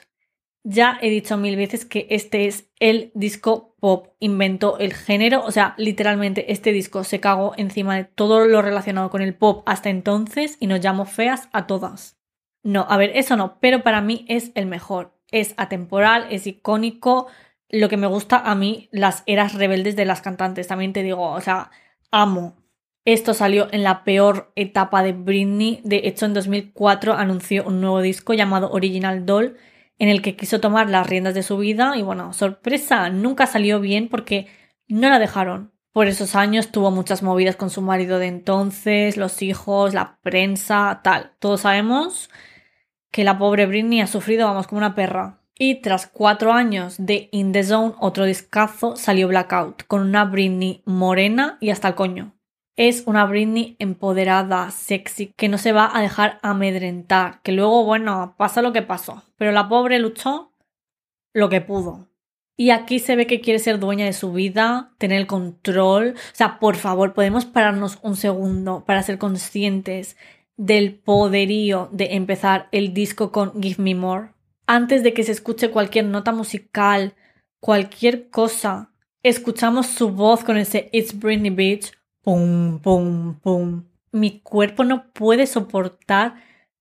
Ya 0.62 0.98
he 1.00 1.10
dicho 1.10 1.36
mil 1.36 1.56
veces 1.56 1.84
que 1.84 2.06
este 2.10 2.46
es 2.46 2.70
el 2.78 3.12
disco 3.14 3.76
pop. 3.80 4.08
Inventó 4.18 4.78
el 4.78 4.94
género. 4.94 5.44
O 5.44 5.50
sea, 5.50 5.74
literalmente 5.76 6.52
este 6.52 6.72
disco 6.72 7.04
se 7.04 7.20
cagó 7.20 7.52
encima 7.56 7.96
de 7.96 8.04
todo 8.04 8.46
lo 8.46 8.62
relacionado 8.62 9.10
con 9.10 9.20
el 9.20 9.34
pop 9.34 9.62
hasta 9.66 9.90
entonces 9.90 10.56
y 10.58 10.66
nos 10.66 10.80
llamó 10.80 11.04
feas 11.04 11.48
a 11.52 11.66
todas. 11.66 12.18
No, 12.62 12.86
a 12.88 12.96
ver, 12.96 13.12
eso 13.14 13.36
no, 13.36 13.58
pero 13.60 13.82
para 13.82 14.00
mí 14.00 14.24
es 14.28 14.52
el 14.54 14.66
mejor 14.66 15.18
es 15.30 15.54
atemporal, 15.56 16.26
es 16.30 16.46
icónico. 16.46 17.28
Lo 17.68 17.88
que 17.88 17.96
me 17.96 18.06
gusta 18.06 18.38
a 18.38 18.54
mí, 18.54 18.88
las 18.92 19.22
eras 19.26 19.54
rebeldes 19.54 19.96
de 19.96 20.04
las 20.04 20.22
cantantes, 20.22 20.66
también 20.68 20.92
te 20.92 21.02
digo, 21.02 21.30
o 21.30 21.40
sea, 21.40 21.70
amo. 22.10 22.56
Esto 23.04 23.32
salió 23.32 23.68
en 23.72 23.82
la 23.82 24.04
peor 24.04 24.52
etapa 24.56 25.02
de 25.02 25.12
Britney. 25.12 25.80
De 25.84 26.02
hecho, 26.04 26.26
en 26.26 26.34
2004 26.34 27.14
anunció 27.14 27.64
un 27.64 27.80
nuevo 27.80 28.02
disco 28.02 28.34
llamado 28.34 28.70
Original 28.70 29.24
Doll, 29.24 29.56
en 29.98 30.08
el 30.08 30.22
que 30.22 30.36
quiso 30.36 30.60
tomar 30.60 30.90
las 30.90 31.06
riendas 31.06 31.34
de 31.34 31.42
su 31.42 31.56
vida. 31.58 31.94
Y 31.96 32.02
bueno, 32.02 32.32
sorpresa, 32.32 33.08
nunca 33.10 33.46
salió 33.46 33.80
bien 33.80 34.08
porque 34.08 34.48
no 34.88 35.08
la 35.08 35.18
dejaron. 35.18 35.72
Por 35.92 36.06
esos 36.06 36.36
años 36.36 36.70
tuvo 36.70 36.90
muchas 36.90 37.22
movidas 37.22 37.56
con 37.56 37.70
su 37.70 37.82
marido 37.82 38.18
de 38.18 38.28
entonces, 38.28 39.16
los 39.16 39.42
hijos, 39.42 39.94
la 39.94 40.18
prensa, 40.22 41.00
tal. 41.02 41.32
Todos 41.40 41.62
sabemos 41.62 42.30
que 43.10 43.24
la 43.24 43.38
pobre 43.38 43.66
Britney 43.66 44.00
ha 44.00 44.06
sufrido, 44.06 44.46
vamos, 44.46 44.66
como 44.66 44.78
una 44.78 44.94
perra. 44.94 45.38
Y 45.58 45.82
tras 45.82 46.06
cuatro 46.06 46.52
años 46.52 46.96
de 46.98 47.28
In 47.32 47.52
the 47.52 47.62
Zone, 47.62 47.94
otro 48.00 48.24
discazo, 48.24 48.96
salió 48.96 49.28
Blackout, 49.28 49.84
con 49.86 50.00
una 50.00 50.24
Britney 50.24 50.82
morena 50.86 51.58
y 51.60 51.70
hasta 51.70 51.88
el 51.88 51.94
coño. 51.94 52.34
Es 52.76 53.02
una 53.06 53.26
Britney 53.26 53.76
empoderada, 53.78 54.70
sexy, 54.70 55.34
que 55.36 55.48
no 55.48 55.58
se 55.58 55.72
va 55.72 55.90
a 55.92 56.00
dejar 56.00 56.38
amedrentar, 56.42 57.42
que 57.42 57.52
luego, 57.52 57.84
bueno, 57.84 58.34
pasa 58.38 58.62
lo 58.62 58.72
que 58.72 58.80
pasó, 58.80 59.22
pero 59.36 59.52
la 59.52 59.68
pobre 59.68 59.98
luchó 59.98 60.52
lo 61.34 61.50
que 61.50 61.60
pudo. 61.60 62.08
Y 62.56 62.70
aquí 62.70 62.98
se 62.98 63.16
ve 63.16 63.26
que 63.26 63.40
quiere 63.40 63.58
ser 63.58 63.78
dueña 63.78 64.04
de 64.04 64.12
su 64.12 64.32
vida, 64.32 64.92
tener 64.98 65.18
el 65.18 65.26
control. 65.26 66.14
O 66.16 66.34
sea, 66.34 66.58
por 66.58 66.76
favor, 66.76 67.14
podemos 67.14 67.46
pararnos 67.46 67.98
un 68.02 68.16
segundo 68.16 68.84
para 68.84 69.02
ser 69.02 69.16
conscientes 69.16 70.18
del 70.56 70.98
poderío 70.98 71.88
de 71.92 72.14
empezar 72.14 72.68
el 72.72 72.92
disco 72.92 73.32
con 73.32 73.62
Give 73.62 73.82
Me 73.82 73.94
More. 73.94 74.32
Antes 74.66 75.02
de 75.02 75.12
que 75.12 75.24
se 75.24 75.32
escuche 75.32 75.70
cualquier 75.70 76.04
nota 76.04 76.32
musical, 76.32 77.14
cualquier 77.60 78.30
cosa, 78.30 78.92
escuchamos 79.22 79.86
su 79.86 80.10
voz 80.10 80.44
con 80.44 80.56
ese 80.56 80.88
It's 80.92 81.18
Britney 81.18 81.50
Beach. 81.50 81.92
Pum, 82.22 82.78
pum, 82.80 83.40
pum. 83.40 83.84
Mi 84.12 84.40
cuerpo 84.40 84.84
no 84.84 85.12
puede 85.12 85.46
soportar 85.46 86.34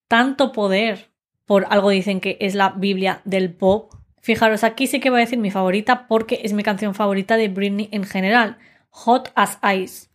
tanto 0.07 0.51
poder. 0.51 1.11
Por 1.45 1.65
algo 1.69 1.89
dicen 1.89 2.19
que 2.19 2.37
es 2.41 2.55
la 2.55 2.69
Biblia 2.69 3.21
del 3.25 3.53
pop. 3.53 3.93
Fijaros, 4.21 4.63
aquí 4.63 4.85
sí 4.85 4.99
que 4.99 5.09
voy 5.09 5.21
a 5.21 5.25
decir 5.25 5.39
mi 5.39 5.51
favorita 5.51 6.07
porque 6.07 6.41
es 6.43 6.53
mi 6.53 6.63
canción 6.63 6.93
favorita 6.93 7.37
de 7.37 7.47
Britney 7.47 7.89
en 7.91 8.03
general. 8.03 8.57
Hot 8.89 9.31
as 9.35 9.57
Ice. 9.75 10.09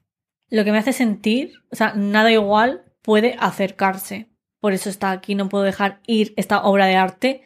Lo 0.50 0.64
que 0.64 0.72
me 0.72 0.78
hace 0.78 0.92
sentir, 0.92 1.54
o 1.72 1.76
sea, 1.76 1.94
nada 1.94 2.30
igual 2.30 2.84
puede 3.04 3.36
acercarse. 3.38 4.30
Por 4.60 4.72
eso 4.72 4.88
está 4.88 5.10
aquí, 5.10 5.34
no 5.34 5.50
puedo 5.50 5.62
dejar 5.62 6.00
ir 6.06 6.32
esta 6.36 6.64
obra 6.64 6.86
de 6.86 6.96
arte. 6.96 7.42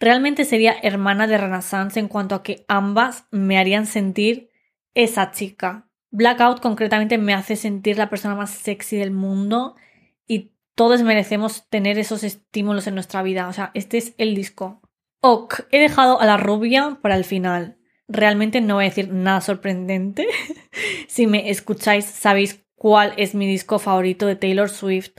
Realmente 0.00 0.44
sería 0.44 0.74
hermana 0.82 1.28
de 1.28 1.38
Renaissance 1.38 1.98
en 1.98 2.08
cuanto 2.08 2.34
a 2.34 2.42
que 2.42 2.64
ambas 2.68 3.26
me 3.30 3.56
harían 3.56 3.86
sentir 3.86 4.50
esa 4.92 5.30
chica. 5.30 5.88
Blackout 6.10 6.60
concretamente 6.60 7.18
me 7.18 7.34
hace 7.34 7.54
sentir 7.54 7.98
la 7.98 8.10
persona 8.10 8.34
más 8.34 8.50
sexy 8.50 8.96
del 8.96 9.12
mundo 9.12 9.76
y 10.26 10.54
todos 10.74 11.02
merecemos 11.02 11.68
tener 11.68 11.98
esos 11.98 12.24
estímulos 12.24 12.88
en 12.88 12.94
nuestra 12.94 13.22
vida. 13.22 13.48
O 13.48 13.52
sea, 13.52 13.70
este 13.74 13.98
es 13.98 14.14
el 14.18 14.34
disco. 14.34 14.82
Ok, 15.20 15.66
he 15.70 15.78
dejado 15.78 16.20
a 16.20 16.26
la 16.26 16.36
rubia 16.36 16.98
para 17.00 17.16
el 17.16 17.24
final. 17.24 17.78
Realmente 18.08 18.60
no 18.60 18.74
voy 18.74 18.86
a 18.86 18.88
decir 18.88 19.12
nada 19.12 19.40
sorprendente. 19.40 20.26
si 21.06 21.28
me 21.28 21.48
escucháis 21.50 22.04
sabéis 22.06 22.65
cuál 22.76 23.12
es 23.16 23.34
mi 23.34 23.46
disco 23.46 23.80
favorito 23.80 24.26
de 24.26 24.36
Taylor 24.36 24.68
Swift. 24.68 25.18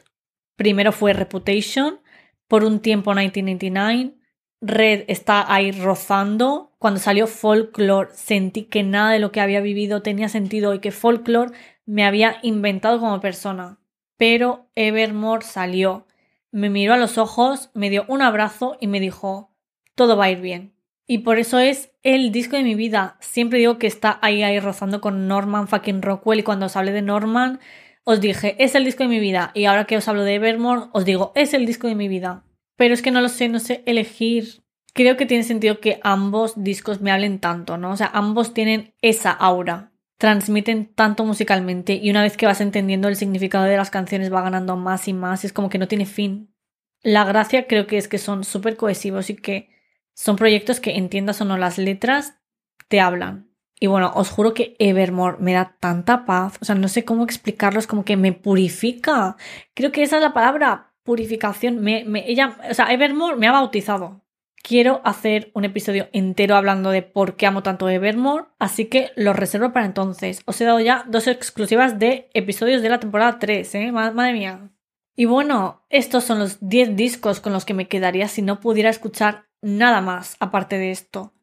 Primero 0.56 0.92
fue 0.92 1.14
Reputation, 1.14 2.00
por 2.48 2.64
un 2.64 2.80
tiempo 2.80 3.12
1999. 3.12 4.16
Red 4.62 5.04
está 5.08 5.52
ahí 5.54 5.72
rozando. 5.72 6.76
Cuando 6.80 7.00
salió 7.00 7.28
Folklore 7.28 8.12
sentí 8.14 8.64
que 8.64 8.84
nada 8.84 9.12
de 9.12 9.20
lo 9.20 9.32
que 9.32 9.42
había 9.42 9.62
vivido 9.62 10.02
tenía 10.02 10.30
sentido 10.30 10.74
y 10.74 10.80
que 10.80 10.92
Folklore 10.92 11.52
me 11.86 12.06
había 12.06 12.38
inventado 12.42 13.00
como 13.00 13.20
persona. 13.20 13.80
Pero 14.18 14.70
Evermore 14.76 15.44
salió. 15.44 16.08
Me 16.52 16.70
miró 16.70 16.94
a 16.94 16.98
los 16.98 17.18
ojos, 17.18 17.70
me 17.74 17.90
dio 17.90 18.06
un 18.08 18.22
abrazo 18.22 18.78
y 18.80 18.88
me 18.88 19.00
dijo, 19.00 19.52
todo 19.96 20.18
va 20.18 20.26
a 20.26 20.32
ir 20.32 20.42
bien. 20.42 20.77
Y 21.08 21.20
por 21.20 21.40
eso 21.40 21.58
es 21.58 21.92
el 22.04 22.34
disco 22.34 22.58
de 22.58 22.64
mi 22.64 22.76
vida. 22.76 23.18
Siempre 23.22 23.60
digo 23.60 23.80
que 23.80 23.88
está 23.88 24.20
ahí, 24.22 24.44
ahí 24.44 24.60
rozando 24.60 25.00
con 25.00 25.28
Norman 25.28 25.70
fucking 25.70 26.02
Rockwell. 26.02 26.42
Y 26.42 26.44
cuando 26.44 26.66
os 26.66 26.76
hablé 26.76 26.92
de 26.92 27.02
Norman, 27.02 27.62
os 28.04 28.20
dije, 28.20 28.56
es 28.60 28.76
el 28.76 28.84
disco 28.84 29.04
de 29.04 29.10
mi 29.10 29.20
vida. 29.20 29.52
Y 29.54 29.66
ahora 29.66 29.86
que 29.86 29.96
os 29.96 30.08
hablo 30.10 30.24
de 30.24 30.36
Evermore, 30.36 30.88
os 30.92 31.06
digo, 31.06 31.32
es 31.34 31.54
el 31.54 31.66
disco 31.66 31.88
de 31.88 31.96
mi 31.96 32.10
vida. 32.10 32.44
Pero 32.76 32.94
es 32.94 33.02
que 33.02 33.12
no 33.12 33.22
lo 33.22 33.30
sé, 33.30 33.48
no 33.48 33.60
sé 33.60 33.84
elegir. 33.86 34.64
Creo 34.94 35.16
que 35.16 35.26
tiene 35.26 35.44
sentido 35.44 35.80
que 35.80 36.00
ambos 36.04 36.62
discos 36.62 37.00
me 37.00 37.12
hablen 37.12 37.40
tanto, 37.40 37.78
¿no? 37.78 37.92
O 37.92 37.98
sea, 37.98 38.12
ambos 38.14 38.54
tienen 38.54 38.94
esa 39.02 39.32
aura. 39.32 39.94
Transmiten 40.18 40.94
tanto 40.94 41.24
musicalmente. 41.24 41.94
Y 41.94 42.10
una 42.10 42.22
vez 42.22 42.36
que 42.36 42.48
vas 42.48 42.60
entendiendo 42.60 43.08
el 43.08 43.16
significado 43.16 43.64
de 43.64 43.78
las 43.78 43.92
canciones, 43.92 44.34
va 44.34 44.42
ganando 44.42 44.76
más 44.76 45.08
y 45.08 45.14
más. 45.14 45.46
Es 45.46 45.54
como 45.54 45.70
que 45.70 45.78
no 45.78 45.88
tiene 45.88 46.06
fin. 46.06 46.54
La 47.02 47.24
gracia 47.24 47.68
creo 47.68 47.88
que 47.88 47.98
es 47.98 48.10
que 48.10 48.18
son 48.18 48.44
súper 48.44 48.76
cohesivos 48.76 49.30
y 49.30 49.36
que 49.36 49.77
son 50.18 50.36
proyectos 50.36 50.80
que 50.80 50.98
entiendas 50.98 51.40
o 51.42 51.46
no 51.46 51.58
las 51.58 51.78
letras, 51.78 52.40
te 52.88 53.00
hablan. 53.00 53.52
Y 53.80 53.86
bueno, 53.86 54.12
os 54.16 54.32
juro 54.32 54.56
que 54.56 54.76
Evermore 54.80 55.38
me 55.40 55.54
da 55.54 55.78
tanta 55.80 56.26
paz. 56.26 56.58
O 56.60 56.66
sea, 56.66 56.74
no 56.74 56.88
sé 56.88 57.06
cómo 57.06 57.24
explicarlo, 57.24 57.80
es 57.80 57.86
como 57.86 58.04
que 58.04 58.18
me 58.18 58.34
purifica. 58.34 59.38
Creo 59.76 59.92
que 59.92 60.02
esa 60.02 60.16
es 60.16 60.24
la 60.24 60.34
palabra, 60.34 60.96
purificación. 61.04 61.82
Me, 61.82 62.04
ella, 62.26 62.58
o 62.68 62.74
sea, 62.74 62.92
Evermore 62.92 63.38
me 63.38 63.48
ha 63.48 63.52
bautizado. 63.52 64.24
Quiero 64.64 65.02
hacer 65.04 65.52
un 65.54 65.66
episodio 65.66 66.10
entero 66.12 66.56
hablando 66.56 66.90
de 66.90 67.04
por 67.04 67.36
qué 67.36 67.46
amo 67.46 67.62
tanto 67.62 67.88
Evermore, 67.88 68.46
así 68.58 68.86
que 68.86 69.12
lo 69.16 69.34
reservo 69.34 69.72
para 69.72 69.86
entonces. 69.86 70.42
Os 70.46 70.60
he 70.60 70.66
dado 70.66 70.80
ya 70.80 71.06
dos 71.08 71.28
exclusivas 71.28 72.00
de 72.00 72.32
episodios 72.34 72.82
de 72.82 72.90
la 72.90 73.00
temporada 73.00 73.38
3, 73.38 73.76
¿eh? 73.76 73.92
Madre 73.92 74.34
mía. 74.34 74.72
Y 75.16 75.26
bueno, 75.26 75.86
estos 75.90 76.24
son 76.24 76.40
los 76.40 76.58
10 76.68 76.96
discos 76.96 77.40
con 77.40 77.54
los 77.54 77.66
que 77.66 77.76
me 77.76 77.88
quedaría 77.88 78.28
si 78.28 78.42
no 78.42 78.60
pudiera 78.60 78.90
escuchar 78.90 79.47
nada 79.62 80.02
más 80.02 80.38
aparte 80.40 80.78
de 80.78 80.92
esto. 80.92 81.34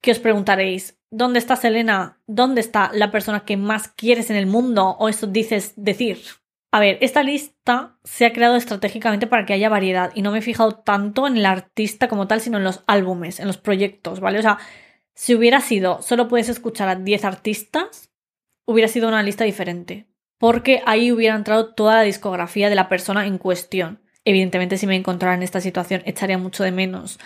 que 0.00 0.12
os 0.12 0.20
preguntaréis, 0.20 0.98
¿dónde 1.10 1.40
está 1.40 1.56
Selena? 1.56 2.20
¿Dónde 2.26 2.60
está 2.60 2.90
la 2.94 3.10
persona 3.10 3.44
que 3.44 3.56
más 3.56 3.88
quieres 3.88 4.30
en 4.30 4.36
el 4.36 4.46
mundo? 4.46 4.96
O 5.00 5.08
eso 5.08 5.26
dices 5.26 5.72
decir. 5.76 6.18
A 6.70 6.80
ver, 6.80 6.98
esta 7.00 7.22
lista 7.22 7.98
se 8.04 8.26
ha 8.26 8.32
creado 8.32 8.56
estratégicamente 8.56 9.26
para 9.26 9.46
que 9.46 9.54
haya 9.54 9.70
variedad 9.70 10.12
y 10.14 10.22
no 10.22 10.30
me 10.30 10.38
he 10.38 10.42
fijado 10.42 10.72
tanto 10.72 11.26
en 11.26 11.38
el 11.38 11.46
artista 11.46 12.08
como 12.08 12.28
tal, 12.28 12.40
sino 12.40 12.58
en 12.58 12.64
los 12.64 12.84
álbumes, 12.86 13.40
en 13.40 13.46
los 13.46 13.56
proyectos, 13.56 14.20
¿vale? 14.20 14.38
O 14.38 14.42
sea, 14.42 14.58
si 15.14 15.34
hubiera 15.34 15.60
sido 15.60 16.02
solo 16.02 16.28
puedes 16.28 16.48
escuchar 16.48 16.88
a 16.88 16.94
10 16.94 17.24
artistas, 17.24 18.12
hubiera 18.66 18.88
sido 18.88 19.08
una 19.08 19.22
lista 19.22 19.44
diferente, 19.44 20.06
porque 20.38 20.82
ahí 20.84 21.10
hubiera 21.10 21.34
entrado 21.34 21.74
toda 21.74 21.94
la 21.96 22.02
discografía 22.02 22.68
de 22.68 22.74
la 22.74 22.88
persona 22.88 23.26
en 23.26 23.38
cuestión. 23.38 24.02
Evidentemente, 24.24 24.76
si 24.76 24.86
me 24.86 24.94
encontrara 24.94 25.34
en 25.34 25.42
esta 25.42 25.62
situación, 25.62 26.02
echaría 26.04 26.36
mucho 26.36 26.64
de 26.64 26.70
menos 26.70 27.18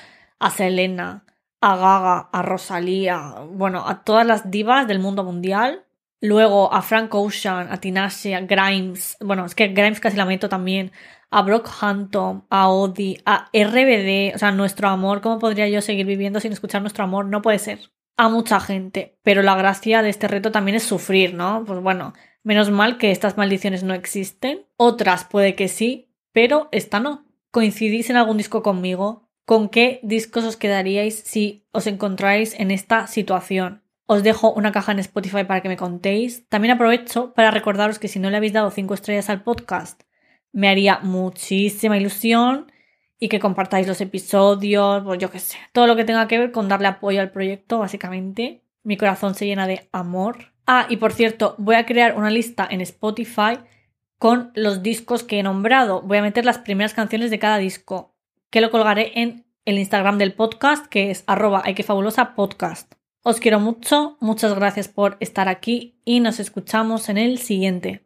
a 0.42 0.50
Selena, 0.50 1.24
a 1.60 1.76
Gaga, 1.76 2.28
a 2.32 2.42
Rosalía, 2.42 3.34
bueno, 3.50 3.86
a 3.86 4.04
todas 4.04 4.26
las 4.26 4.50
divas 4.50 4.86
del 4.86 4.98
mundo 4.98 5.24
mundial 5.24 5.86
Luego 6.22 6.72
a 6.72 6.82
Frank 6.82 7.12
Ocean, 7.16 7.66
a 7.68 7.78
Tinashe, 7.78 8.36
a 8.36 8.42
Grimes, 8.42 9.16
bueno, 9.20 9.44
es 9.44 9.56
que 9.56 9.66
Grimes 9.66 9.98
casi 9.98 10.16
la 10.16 10.24
meto 10.24 10.48
también, 10.48 10.92
a 11.30 11.42
Brock 11.42 11.68
Hampton, 11.80 12.46
a 12.48 12.68
Odi, 12.68 13.18
a 13.26 13.48
RBD, 13.52 14.32
o 14.32 14.38
sea, 14.38 14.52
nuestro 14.52 14.88
amor, 14.88 15.20
¿cómo 15.20 15.40
podría 15.40 15.68
yo 15.68 15.80
seguir 15.80 16.06
viviendo 16.06 16.38
sin 16.38 16.52
escuchar 16.52 16.80
nuestro 16.80 17.02
amor? 17.02 17.26
No 17.26 17.42
puede 17.42 17.58
ser. 17.58 17.90
A 18.16 18.28
mucha 18.28 18.60
gente, 18.60 19.18
pero 19.24 19.42
la 19.42 19.56
gracia 19.56 20.00
de 20.00 20.10
este 20.10 20.28
reto 20.28 20.52
también 20.52 20.76
es 20.76 20.84
sufrir, 20.84 21.34
¿no? 21.34 21.64
Pues 21.66 21.80
bueno, 21.80 22.12
menos 22.44 22.70
mal 22.70 22.98
que 22.98 23.10
estas 23.10 23.36
maldiciones 23.36 23.82
no 23.82 23.92
existen, 23.92 24.64
otras 24.76 25.24
puede 25.24 25.56
que 25.56 25.66
sí, 25.66 26.14
pero 26.30 26.68
esta 26.70 27.00
no. 27.00 27.26
¿Coincidís 27.50 28.10
en 28.10 28.16
algún 28.16 28.36
disco 28.36 28.62
conmigo? 28.62 29.28
¿Con 29.52 29.68
qué 29.68 30.00
discos 30.02 30.44
os 30.44 30.56
quedaríais 30.56 31.14
si 31.14 31.66
os 31.72 31.86
encontráis 31.86 32.58
en 32.58 32.70
esta 32.70 33.06
situación? 33.06 33.82
Os 34.06 34.22
dejo 34.22 34.50
una 34.50 34.72
caja 34.72 34.92
en 34.92 34.98
Spotify 35.00 35.44
para 35.44 35.60
que 35.60 35.68
me 35.68 35.76
contéis. 35.76 36.48
También 36.48 36.72
aprovecho 36.72 37.34
para 37.34 37.50
recordaros 37.50 37.98
que 37.98 38.08
si 38.08 38.18
no 38.18 38.30
le 38.30 38.38
habéis 38.38 38.54
dado 38.54 38.70
5 38.70 38.94
estrellas 38.94 39.28
al 39.28 39.42
podcast, 39.42 40.04
me 40.52 40.70
haría 40.70 41.00
muchísima 41.00 41.98
ilusión 41.98 42.72
y 43.18 43.28
que 43.28 43.40
compartáis 43.40 43.86
los 43.86 44.00
episodios, 44.00 45.04
pues 45.04 45.18
yo 45.18 45.30
qué 45.30 45.38
sé, 45.38 45.58
todo 45.74 45.86
lo 45.86 45.96
que 45.96 46.06
tenga 46.06 46.28
que 46.28 46.38
ver 46.38 46.50
con 46.50 46.70
darle 46.70 46.88
apoyo 46.88 47.20
al 47.20 47.30
proyecto, 47.30 47.78
básicamente. 47.78 48.62
Mi 48.84 48.96
corazón 48.96 49.34
se 49.34 49.44
llena 49.44 49.66
de 49.66 49.86
amor. 49.92 50.54
Ah, 50.66 50.86
y 50.88 50.96
por 50.96 51.12
cierto, 51.12 51.56
voy 51.58 51.74
a 51.74 51.84
crear 51.84 52.16
una 52.16 52.30
lista 52.30 52.66
en 52.70 52.80
Spotify 52.80 53.58
con 54.16 54.50
los 54.54 54.82
discos 54.82 55.24
que 55.24 55.40
he 55.40 55.42
nombrado. 55.42 56.00
Voy 56.00 56.16
a 56.16 56.22
meter 56.22 56.46
las 56.46 56.56
primeras 56.56 56.94
canciones 56.94 57.30
de 57.30 57.38
cada 57.38 57.58
disco, 57.58 58.11
que 58.52 58.60
lo 58.60 58.70
colgaré 58.70 59.12
en 59.14 59.46
el 59.64 59.78
Instagram 59.78 60.18
del 60.18 60.34
podcast, 60.34 60.86
que 60.86 61.10
es 61.10 61.24
arroba 61.26 61.62
hay 61.64 61.74
que 61.74 61.82
fabulosa 61.82 62.34
podcast. 62.34 62.92
Os 63.22 63.40
quiero 63.40 63.58
mucho, 63.60 64.18
muchas 64.20 64.54
gracias 64.54 64.88
por 64.88 65.16
estar 65.20 65.48
aquí 65.48 65.98
y 66.04 66.20
nos 66.20 66.38
escuchamos 66.38 67.08
en 67.08 67.16
el 67.16 67.38
siguiente. 67.38 68.04